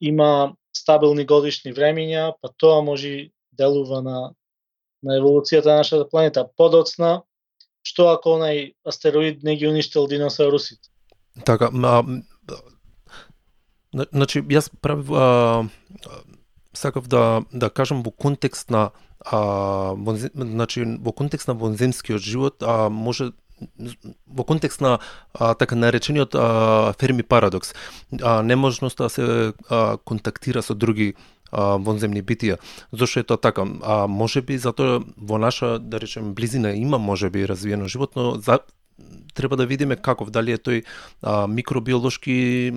[0.00, 4.18] има стабилни годишни времиња, па тоа може делува на
[5.06, 6.46] на еволуцијата на нашата планета.
[6.56, 7.22] Подоцна,
[7.86, 10.88] што ако онај астероид не ги уништил диносаурусите?
[11.44, 12.02] Така, а,
[13.92, 15.68] значи јас правив а,
[16.74, 22.62] сакав да да кажам во контекст на а, вонзе, значи во контекст на вонземскиот живот,
[22.62, 23.32] а може
[24.26, 24.98] во контекст на
[25.34, 27.74] а, така наречениот а, Ферми парадокс,
[28.22, 31.14] а, неможноста да се а, контактира со други
[31.52, 32.58] а, вонземни битија.
[32.92, 33.64] Зошто е тоа така?
[33.82, 38.34] А може би затоа во наша, да речем, близина има може би развиено живот, но
[38.34, 38.58] за,
[39.34, 40.84] треба да видиме каков, дали е тој
[41.22, 42.74] а, микробиолошки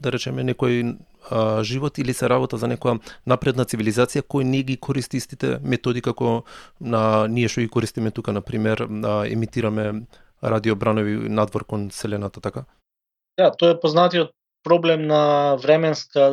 [0.00, 0.96] да речеме некој
[1.30, 6.02] а, живот или се работа за некоја напредна цивилизација кој не ги користи истите методи
[6.02, 6.44] како
[6.80, 8.86] на ние што ги користиме тука на пример
[9.26, 10.06] емитираме
[10.42, 12.64] радиобранови надвор кон селената така.
[13.38, 16.30] Да, тоа е познатиот проблем на временска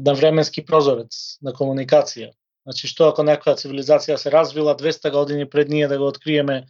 [0.00, 2.32] на временски прозорец на комуникација.
[2.66, 6.66] Значи што ако некоја цивилизација се развила 200 години пред ние да го откриеме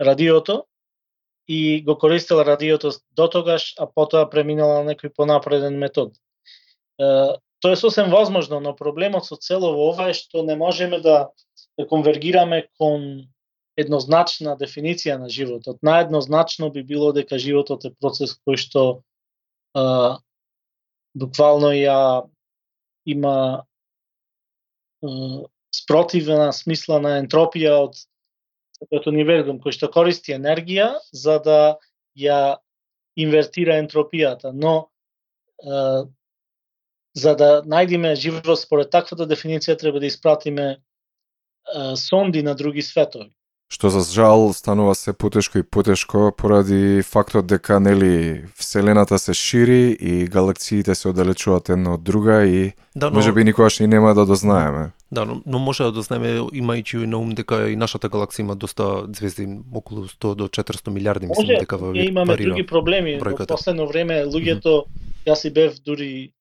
[0.00, 0.64] радиото
[1.48, 6.16] и го користела радиото до тогаш, а потоа преминала на некој понапреден метод.
[6.98, 11.28] Е, тоа е сосем возможно, но проблемот со целово ова е што не можеме да,
[11.78, 13.28] да конвергираме кон
[13.76, 15.78] еднозначна дефиниција на животот.
[15.82, 19.02] Наеднозначно би било дека животот е процес кој што
[19.74, 20.18] а,
[21.14, 22.30] буквално ја
[23.06, 23.66] има
[25.02, 25.08] а,
[25.74, 27.98] спротивна смисла на ентропија од
[28.90, 31.58] од универзум кој што користи енергија за да
[32.18, 32.56] ја
[33.16, 34.90] инвертира ентропијата, но
[35.62, 36.04] е,
[37.14, 40.78] за да најдеме живот според таквата дефиниција треба да испратиме е,
[41.96, 43.30] сонди на други светови.
[43.72, 49.96] Што за жал станува се потешко и потешко поради фактот дека нели вселената се шири
[50.00, 54.14] и галаксиите се оддалечуваат една од друга и Да, но, може би никогаш и нема
[54.14, 54.90] да дознаеме.
[55.10, 59.06] да, но, но може да дознаеме имајќи на ум дека и нашата галаксија има доста
[59.16, 62.48] звезди, околу 100 до 400 милиарди, мислам Може, дека ние имаме варира.
[62.48, 63.18] други проблеми.
[63.18, 64.84] Во последно време луѓето,
[65.26, 66.32] јас и бев дури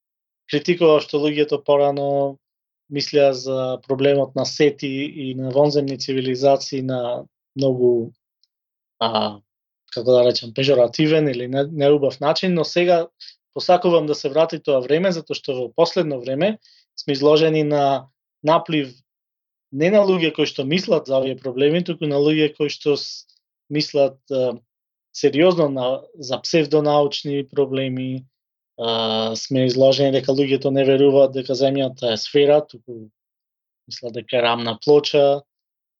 [0.51, 2.37] критикував што луѓето порано
[2.89, 7.25] мисля за проблемот на сети и на вонземни цивилизации на
[7.55, 8.11] многу
[8.99, 9.39] а,
[9.93, 13.07] како да речем, пежоративен или не- неубав начин, но сега
[13.53, 16.57] посакувам да се врати тоа време, затоа што во последно време
[16.97, 18.09] сме изложени на
[18.43, 18.93] наплив
[19.71, 22.97] не на луѓе кои што мислат за овие проблеми, туку на луѓе кои што
[23.69, 24.57] мислат а,
[25.13, 28.25] сериозно на, за псевдонаучни проблеми,
[28.77, 33.09] а, сме изложени дека луѓето не веруваат дека земјата е сфера, туку
[33.87, 35.43] мислат дека е рамна плоча,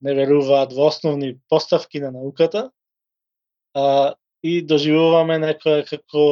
[0.00, 2.70] не веруваат во основни поставки на науката,
[3.74, 6.24] а, и доживуваме некоја како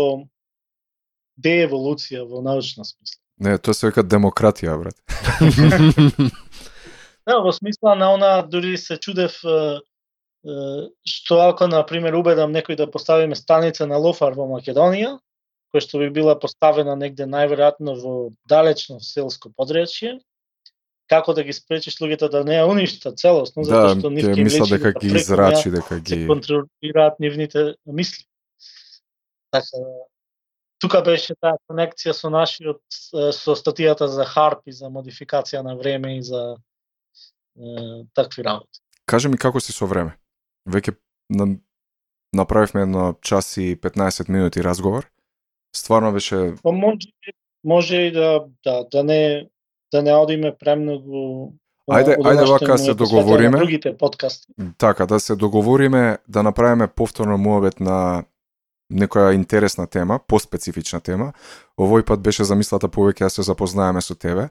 [1.41, 3.19] дееволуција во научна смисла.
[3.43, 4.99] Не, тоа се века демократија, брат.
[7.23, 9.37] Да, во смисла на она дури се чудев
[11.07, 15.19] што ако на пример убедам некој да поставиме станица на Лофар во Македонија,
[15.73, 18.15] која што би била поставена негде најверојатно во
[18.49, 20.19] далечно селско подречје,
[21.11, 24.69] како да ги спречиш луѓето да не ја уништат целосно, затоа да, што нивните мисла
[24.71, 28.25] дека ги израчи, дека ги се контролираат нивните мисли.
[29.53, 29.83] Така,
[30.81, 32.81] тука беше таа конекција со нашиот
[33.37, 36.57] со статијата за Харп и за модификација на време и за
[37.57, 38.81] е, такви работи.
[39.07, 40.17] Кажи ми како си со време?
[40.69, 40.97] Веќе
[41.31, 41.57] на,
[42.33, 45.07] направивме едно час и 15 минути разговор.
[45.77, 46.99] Стварно беше Па може
[47.65, 49.49] може и да да да не
[49.93, 51.53] да не одиме премногу
[51.91, 53.59] Ајде, ајде вака се договориме.
[53.59, 54.53] Другите подкасти.
[54.79, 58.25] Така, да се договориме да направиме повторно муабет на
[58.93, 61.33] некоја интересна тема, поспецифична тема.
[61.81, 64.49] Овој пат беше замислата повеќе да се запознаеме со тебе,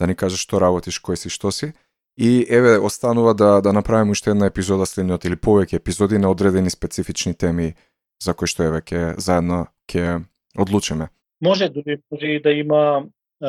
[0.00, 1.72] да ни кажеш што работиш, кој си, што си.
[2.18, 6.70] И еве останува да да направиме уште една епизода следниот или повеќе епизоди на одредени
[6.70, 7.74] специфични теми
[8.22, 10.24] за кои што еве ќе заедно ќе
[10.58, 11.08] одлучиме.
[11.40, 13.06] Може дури може и да има
[13.42, 13.48] е,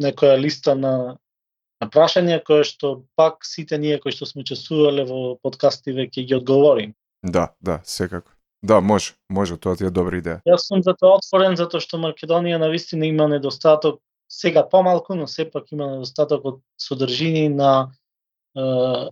[0.00, 1.18] некоја листа на
[1.80, 6.36] на прашања кои што пак сите ние кои што сме учествувале во подкасти веќе ги
[6.38, 6.94] одговорим.
[7.22, 8.32] Да, да, секако.
[8.62, 10.40] Да, може, може, тоа ти е добра идеја.
[10.48, 14.00] Јас сум за тоа отворен затоа што Македонија на вистина има недостаток
[14.32, 17.92] сега помалку, но сепак има недостаток од содржини на
[18.56, 19.10] е,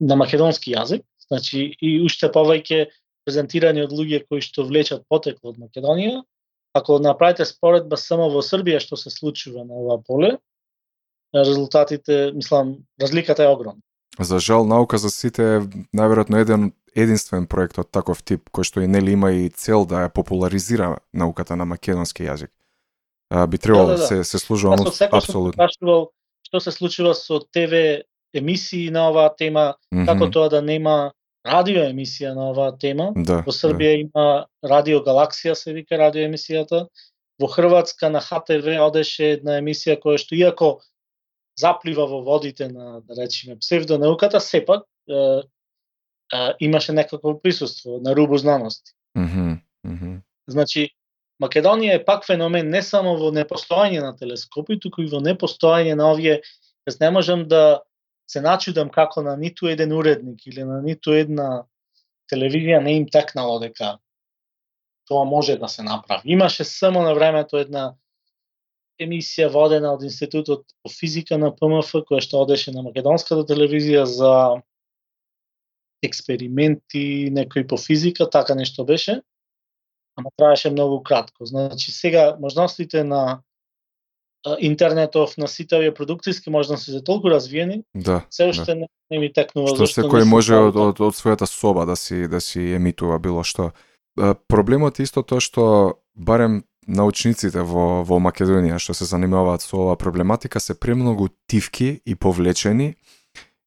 [0.00, 2.86] на македонски јазик, значи и уште повеќе
[3.26, 6.22] презентирани од луѓе кои што влечат потекло од Македонија.
[6.74, 10.38] Ако направите споредба само во Србија што се случува на ова поле,
[11.34, 13.80] резултатите, мислам, разликата е огромна.
[14.20, 15.60] За жал, наука за сите е
[15.94, 20.04] најверојатно еден единствен проект од таков тип, кој што и нели има и цел да
[20.06, 22.52] ја популаризира науката на македонски јазик.
[23.30, 24.06] А, би требало да, да, да.
[24.06, 25.66] се се служувам апсолутно.
[26.46, 28.04] што се случува со ТВ
[28.34, 30.06] емисии на оваа тема, mm -hmm.
[30.06, 31.12] како тоа да нема
[31.44, 33.12] радио емисија на оваа тема.
[33.16, 34.00] Да, Во Србија да.
[34.00, 34.24] има
[34.64, 36.86] Радио Галаксија се вика радио емисијата.
[37.40, 40.70] Во Хрватска на ХТВ одеше една емисија која што иако
[41.60, 48.36] заплива во водите на, да речеме, псевдонауката, сепак е, е, имаше некакво присуство на рубу
[48.38, 48.92] знаности.
[49.18, 49.58] Mm -hmm.
[49.86, 50.20] Mm -hmm.
[50.46, 50.90] Значи,
[51.42, 56.12] Македонија е пак феномен не само во непостојање на телескопи, туку и во непостојање на
[56.12, 56.40] овие,
[56.88, 57.80] јас не можам да
[58.34, 61.64] се начудам како на ниту еден уредник или на ниту една
[62.32, 63.98] телевизија не им текнало дека
[65.08, 66.32] тоа може да се направи.
[66.32, 67.94] Имаше само на времето една
[69.00, 74.34] емисија водена од Институтот по физика на ПМФ, која што одеше на македонската телевизија за
[76.04, 79.20] експерименти, некои по физика, така нешто беше,
[80.16, 81.46] ама траеше многу кратко.
[81.46, 83.42] Значи, сега можностите на
[84.60, 88.80] интернетов на сите овие продукцијски можности се толку развиени, да, се уште да.
[88.80, 92.40] не, не ми текнува што секој може од, од, од својата соба да си да
[92.44, 93.72] си емитува било што.
[94.48, 95.64] Проблемот е исто тоа што
[96.14, 102.14] барем научниците во, во Македонија што се занимаваат со оваа проблематика се премногу тивки и
[102.14, 102.94] повлечени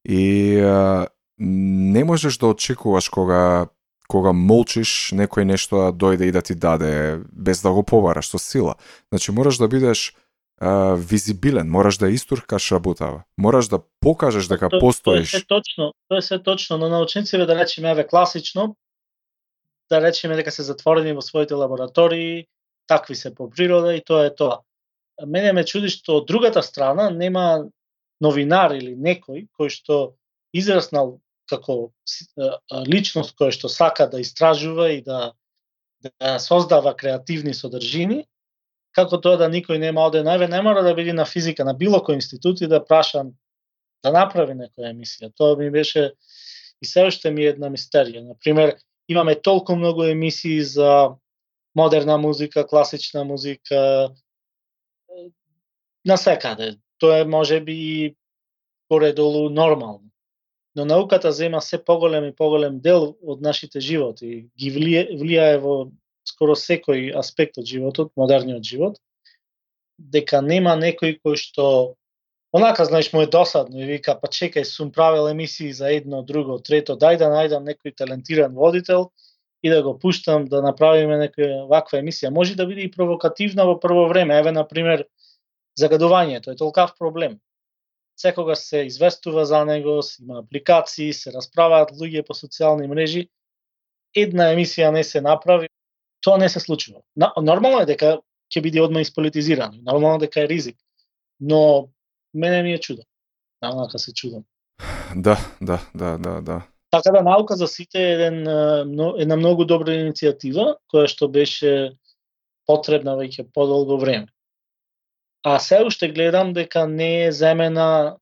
[0.06, 1.08] и а,
[1.40, 3.68] не можеш да очекуваш кога
[4.08, 8.40] кога молчиш некој нешто да дојде и да ти даде без да го побараш со
[8.40, 8.76] сила.
[9.12, 10.16] Значи мораш да бидеш
[10.62, 13.24] а, визибилен, мораш да истуркаш работава.
[13.38, 15.32] Мораш да покажеш дека тоа, постоиш.
[15.32, 18.76] Тоа е се точно, тоа е се точно, но научниците да речеме еве класично
[19.90, 22.48] да речеме дека се затворени во своите лаборатории,
[22.88, 24.62] такви се по природа и тоа е тоа.
[25.26, 27.68] Мене ме чуди што од другата страна нема
[28.22, 30.18] новинар или некој кој што
[30.54, 31.18] израснал
[31.50, 31.92] како
[32.86, 35.34] личност која што сака да истражува и да,
[36.04, 38.26] да создава креативни содржини,
[38.98, 42.02] како тоа да никој нема оде најве, не мора да биде на физика, на било
[42.02, 43.36] кој институт и да прашам
[44.04, 45.30] да направи некоја емисија.
[45.38, 46.12] Тоа ми беше
[46.82, 48.24] и се уште ми е една мистерија.
[48.26, 48.76] Например,
[49.08, 51.16] имаме толку многу емисии за
[51.76, 54.10] модерна музика, класична музика,
[56.06, 56.76] на секаде.
[57.00, 58.16] Тоа е може би
[58.90, 60.04] поредолу нормално.
[60.76, 65.90] Но науката зема се поголем и поголем дел од нашите животи, ги влијае во
[66.28, 69.00] скоро секој аспект од животот, модерниот живот,
[69.98, 71.96] дека нема некој кој што
[72.56, 76.56] Онака, знаеш, му е досадно и вика, па чекај, сум правил емисии за едно, друго,
[76.64, 79.12] трето, дај да најдам некој талентиран водител
[79.62, 82.32] и да го пуштам да направиме некоја ваква емисија.
[82.32, 84.40] Може да биде и провокативна во прво време.
[84.40, 85.06] Еве, на пример,
[85.80, 87.40] загадувањето е толкав проблем.
[88.18, 93.28] Секогаш се известува за него, има апликации, се расправаат луѓе по социјални мрежи.
[94.16, 95.68] Една емисија не се направи,
[96.22, 97.02] тоа не се случува.
[97.42, 98.18] Нормално е дека
[98.54, 100.78] ќе биде одма исполитизирано, нормално дека е ризик.
[101.40, 101.90] Но
[102.34, 103.02] мене ми е чудо.
[103.62, 104.44] Наонака се чудам.
[105.16, 106.62] Да, да, да, да, да.
[106.92, 108.48] Така да наука за сите е еден,
[109.20, 111.98] една многу добра иницијатива која што беше
[112.68, 114.28] потребна веќе подолго време.
[115.44, 118.18] А се уште гледам дека не е земена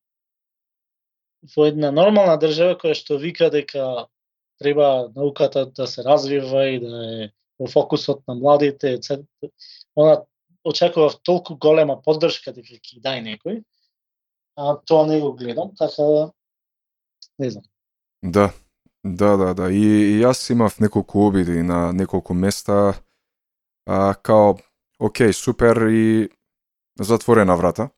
[1.56, 4.08] во една нормална држава која што вика дека
[4.58, 7.30] треба науката да се развива и да е
[7.60, 9.00] во фокусот на младите,
[9.96, 10.26] она
[10.64, 13.64] очекував толку голема поддршка дека ќе дај некој,
[14.58, 16.32] а тоа не го гледам, така
[17.40, 17.64] не знам.
[18.22, 18.54] Да,
[19.04, 19.70] да, да, да.
[19.72, 19.84] И,
[20.18, 22.96] и јас имав неколку обиди на неколку места,
[23.86, 24.58] а, као,
[25.00, 26.30] окей, супер и
[27.00, 27.90] затворена врата.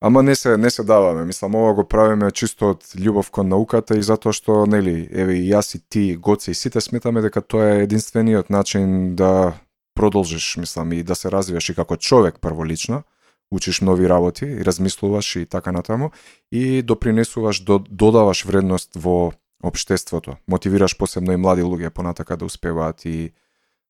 [0.00, 3.98] Ама не се не се даваме, мислам ова го правиме чисто од љубов кон науката
[3.98, 7.74] и затоа што нели, еве и јас и ти, Гоце и сите сметаме дека тоа
[7.74, 9.58] е единствениот начин да
[9.94, 13.02] продолжиш, мислам, и да се развиваш и како човек прволично
[13.50, 16.10] учиш нови работи и размислуваш и така натаму
[16.52, 19.32] и допринесуваш, додаваш вредност во
[19.62, 20.36] општеството.
[20.48, 23.32] Мотивираш посебно и млади луѓе понатака да успеваат и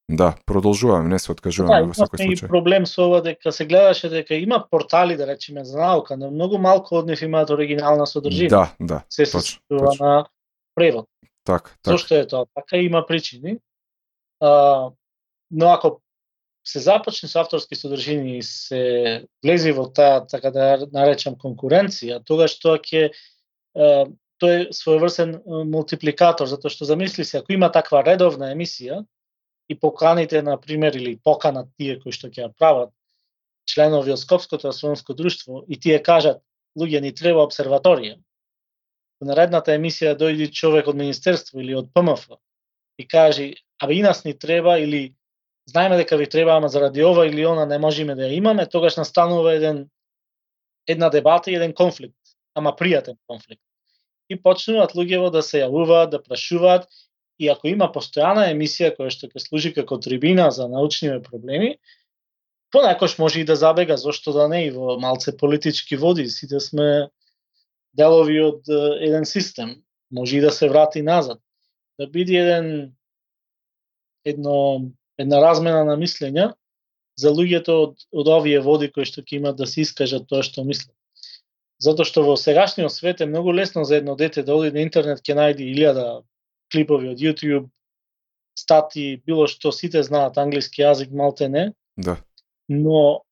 [0.09, 2.47] да, продолжуваме, не се откажуваме да, во секој случај.
[2.47, 6.31] Да, проблем со ова дека се гледаше дека има портали да речеме за наука, но
[6.31, 8.49] многу малку од нив имаат оригинална содржина.
[8.49, 9.03] Да, да.
[9.11, 10.27] Се се точно, на
[10.75, 11.07] превод.
[11.45, 11.93] Так, так.
[11.93, 12.47] Зошто е тоа?
[12.55, 13.59] Така има причини.
[14.41, 14.91] А,
[15.51, 16.01] но ако
[16.65, 22.57] се започне со авторски содржини и се влези во таа, така да наречам, конкуренција, тогаш
[22.61, 23.13] тоа ќе
[23.77, 29.05] тој е своеврсен мултипликатор, затоа што замисли се, ако има таква редовна емисија
[29.69, 32.91] и поканите, на пример, или поканат тие кои што ќе ја прават,
[33.69, 36.41] членови од Скопското астрономско друштво, и тие кажат,
[36.79, 38.17] луѓе ни треба обсерваторија.
[39.21, 42.29] Во наредната емисија дојди човек од Министерство или од ПМФ
[42.99, 45.15] и кажи, абе и нас ни треба, или
[45.67, 48.97] знаеме дека ви треба, ама заради ова или она не можеме да ја имаме, тогаш
[48.97, 49.89] настанува еден
[50.87, 52.17] една дебата и еден конфликт,
[52.55, 53.63] ама пријатен конфликт.
[54.29, 56.89] И почнуваат луѓево да се јавуваат, да прашуваат
[57.39, 61.77] и ако има постојана емисија која што ќе служи како трибина за научниве проблеми,
[62.75, 67.09] понекош може и да забега, зошто да не и во малце политички води, сите сме
[67.97, 68.69] делови од
[69.01, 71.41] еден систем, може и да се врати назад,
[71.99, 72.95] да биде еден
[74.25, 76.53] едно една размена на мислења
[77.19, 80.65] за луѓето од, од овие води кои што ќе имат да се искажат тоа што
[80.65, 80.95] мислат.
[81.79, 85.23] Затоа што во сегашниот свет е многу лесно за едно дете да оди на интернет
[85.23, 86.07] ќе најде илјада
[86.73, 87.69] клипови од YouTube,
[88.59, 91.73] стати, било што сите знаат англиски јазик, малте не.
[91.97, 92.17] Да.
[92.69, 93.23] Но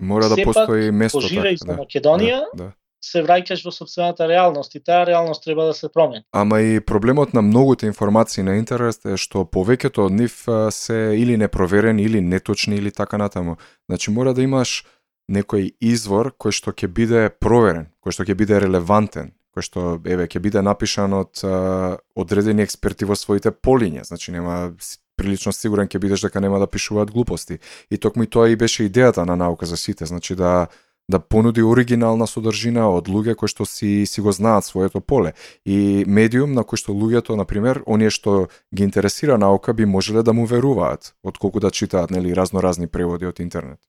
[0.00, 1.76] мора да постои место така, да.
[1.82, 6.24] Македонија, да, да се враќаш во собствената реалност и таа реалност треба да се промени.
[6.32, 11.36] Ама и проблемот на многуте информации на интернет е што повеќето од нив се или
[11.40, 13.56] непроверени или неточни или така натаму.
[13.88, 14.84] Значи мора да имаш
[15.32, 20.26] некој извор кој што ќе биде проверен, кој што ќе биде релевантен, кој што еве
[20.26, 24.72] ќе биде напишан од а, одредени експерти во своите полиња, значи нема
[25.16, 27.58] прилично сигурен ќе бидеш дека нема да пишуваат глупости.
[27.90, 30.68] И токму и тоа и беше идејата на наука за сите, значи да
[31.10, 35.32] да понуди оригинална содржина од луѓе кои што си си го знаат своето поле
[35.66, 40.22] и медиум на кој што луѓето на пример оние што ги интересира наука би можеле
[40.22, 43.80] да му веруваат отколку да читаат нели разноразни преводи од интернет.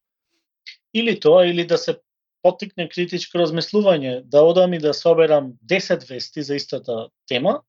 [0.93, 1.99] Или тоа или да се
[2.41, 7.61] потикне критичко размислување, да одам и да соберам 10 вести за истата тема,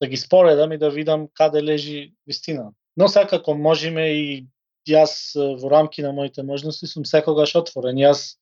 [0.00, 2.72] да ги споредам и да видам каде лежи вистина.
[2.96, 4.46] Но секако можеме и
[4.88, 7.98] јас во рамки на моите можности сум секогаш отворен.
[7.98, 8.38] Јас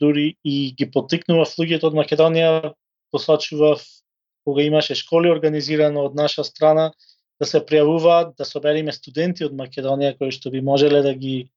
[0.00, 2.72] дури и ги потикнував луѓето од Македонија,
[3.12, 3.84] посочував
[4.44, 6.92] кога имаше школи организирано од наша страна,
[7.40, 11.50] да се пријавуваат, да собериме студенти од Македонија кои што би можеле да ги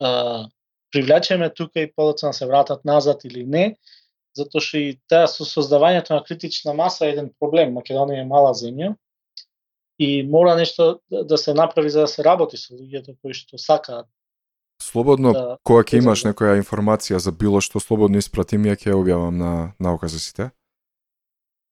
[0.00, 0.48] а,
[0.92, 3.76] привлечеме тука и подоцна се вратат назад или не,
[4.36, 7.74] затоа што и таа со создавањето на критична маса е еден проблем.
[7.76, 8.94] Македонија е мала земја
[9.98, 14.06] и мора нешто да се направи за да се работи со луѓето кои што сакаат
[14.82, 18.90] Слободно, да, кога ќе имаш некоја информација за било што, слободно испрати ми ја ќе
[18.90, 20.50] ја објавам на наука за сите.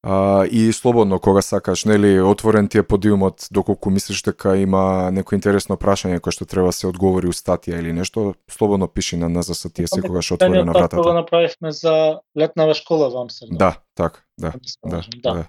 [0.02, 5.36] А, и слободно кога сакаш, нели, отворен ти е подиумот доколку мислиш дека има некој
[5.36, 9.68] интересно прашање кое што треба се одговори у статија или нешто, слободно пиши на НЗС
[9.68, 11.14] ти е секогаш отворена Тоа го вратата.
[11.14, 13.58] направивме за летнава школа во Амстердам.
[13.58, 14.52] Да, така, да,
[14.84, 15.34] да да, да.
[15.34, 15.44] да.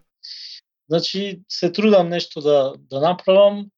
[0.90, 3.72] Значи, се трудам нешто да, да направам.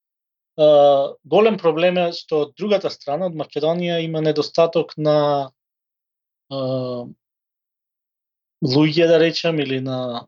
[0.58, 5.50] А, голем проблем е што од другата страна, од Македонија, има недостаток на
[8.62, 10.26] луѓе, да речем, или на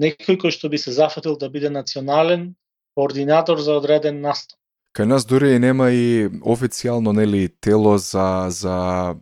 [0.00, 2.54] некој кој што би се зафатил да биде национален
[2.94, 4.58] координатор за одреден настан.
[4.96, 9.16] Кај нас дури и нема и официјално нели тело за за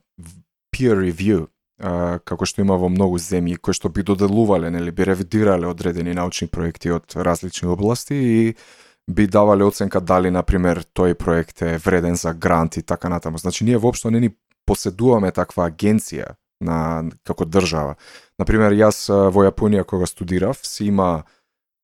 [0.74, 1.46] peer review,
[1.78, 6.14] а, како што има во многу земји кои што би доделувале, нели би ревидирале одредени
[6.14, 8.54] научни проекти од различни области и
[9.10, 13.38] би давале оценка дали на пример тој проект е вреден за грант и така натаму.
[13.38, 14.30] Значи ние воопшто не ни
[14.66, 17.96] поседуваме таква агенција на како држава.
[18.38, 21.24] На пример јас во Јапонија кога студирав си има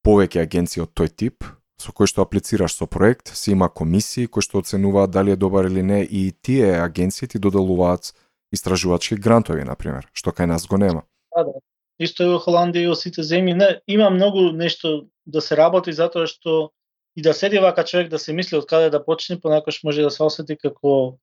[0.06, 1.44] повеќе агенции од тој тип,
[1.80, 5.68] со кои што аплицираш со проект, си има комисии кои што оценуваат дали е добар
[5.68, 8.14] или не и тие агенции ти доделуваат
[8.52, 11.02] истражувачки грантови, на пример, што кај нас го нема.
[11.34, 11.60] Да, да.
[11.98, 13.56] Исто и во Холандија и во сите земји.
[13.56, 16.70] Не, има многу нешто да се работи затоа што
[17.16, 20.10] и да седи вака човек да се мисли од каде да почне, понакош може да
[20.10, 21.16] се осети како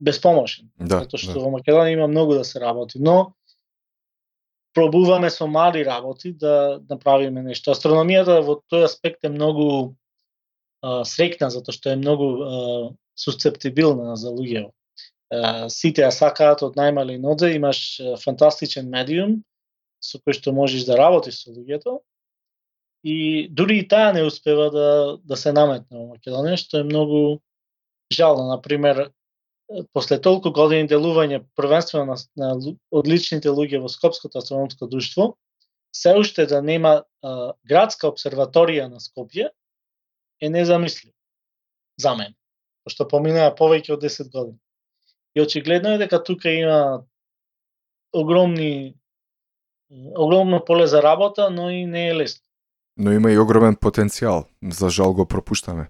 [0.00, 0.70] безпомошен.
[0.78, 1.44] Да, затоа што да.
[1.44, 3.34] во Македонија има многу да се работи, но
[4.74, 7.74] пробуваме со мали работи да направиме нешто.
[7.74, 9.94] Астрономијата во тој аспект е многу
[10.82, 14.72] а, срекна затоа што е многу а, сусцептибилна за луѓето.
[15.70, 19.36] Сите ја сакаат од најмали нозе, имаш фантастичен медиум
[20.02, 22.00] со кој што можеш да работиш со луѓето.
[23.04, 24.88] И дури и таа не успева да
[25.22, 27.40] да се наметне во Македонија, што е многу
[28.12, 28.48] жално.
[28.50, 29.12] Например,
[29.92, 35.34] после толку години делување првенствено на, на одличните луѓе во Скопското астрономско друштво,
[35.92, 39.50] се уште да нема а, градска обсерваторија на Скопје
[40.40, 41.14] е незамисливо
[41.98, 42.34] за мен,
[42.84, 44.58] пошто поминаа повеќе од 10 години.
[45.34, 47.02] И очигледно е дека тука има
[48.12, 48.94] огромни
[50.18, 52.42] огромно поле за работа, но и не е лесно.
[52.96, 55.88] Но има и огромен потенцијал, за жал го пропуштаме.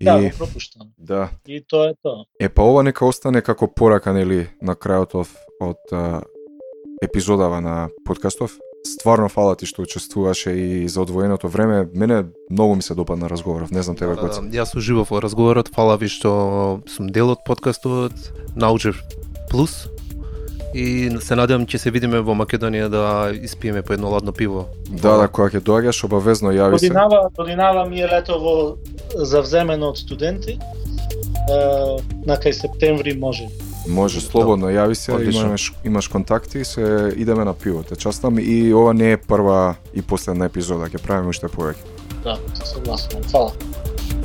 [0.00, 0.88] И, Да, го пропуштам.
[0.98, 2.24] да, И тоа е тоа.
[2.40, 5.28] Е, па ова нека остане како порака, нели, на крајот од,
[5.60, 6.20] од а,
[7.02, 8.52] епизодава на подкастов.
[8.86, 11.88] Стварно фала ти што учествуваше и за одвоеното време.
[11.94, 13.70] Мене многу ми се допадна разговоров.
[13.70, 14.40] Не знам тебе Да, Гоце.
[14.40, 18.12] да, јас уживав во разговорот, фала ви што сум дел од подкастот,
[18.54, 19.02] научив
[19.50, 19.88] плюс
[20.76, 24.66] и се надевам ќе се видиме во Македонија да испиеме по едно ладно пиво.
[24.90, 26.88] Да, да, кога ќе доаѓаш, обавезно јави се.
[26.88, 28.76] Годинава, годинава ми е летово
[29.14, 30.58] завземено од студенти.
[31.46, 31.56] Е,
[32.26, 33.48] на кај септември може.
[33.88, 35.46] Може слободно, јави се, Одлично.
[35.46, 37.82] имаш, имаш контакти, се идеме на пиво.
[37.82, 41.80] Те частам и ова не е прва и последна епизода, ќе правиме уште повеќе.
[42.24, 43.22] Да, се согласувам.
[43.30, 43.52] Фала.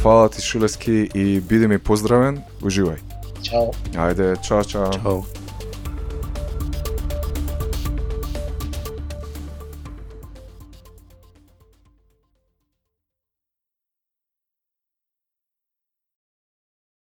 [0.02, 2.98] Фала ти Шулески и биди ми поздравен, уживај.
[3.42, 3.70] Чао.
[3.94, 4.92] Ајде, чао, чао.
[4.92, 5.41] Чао.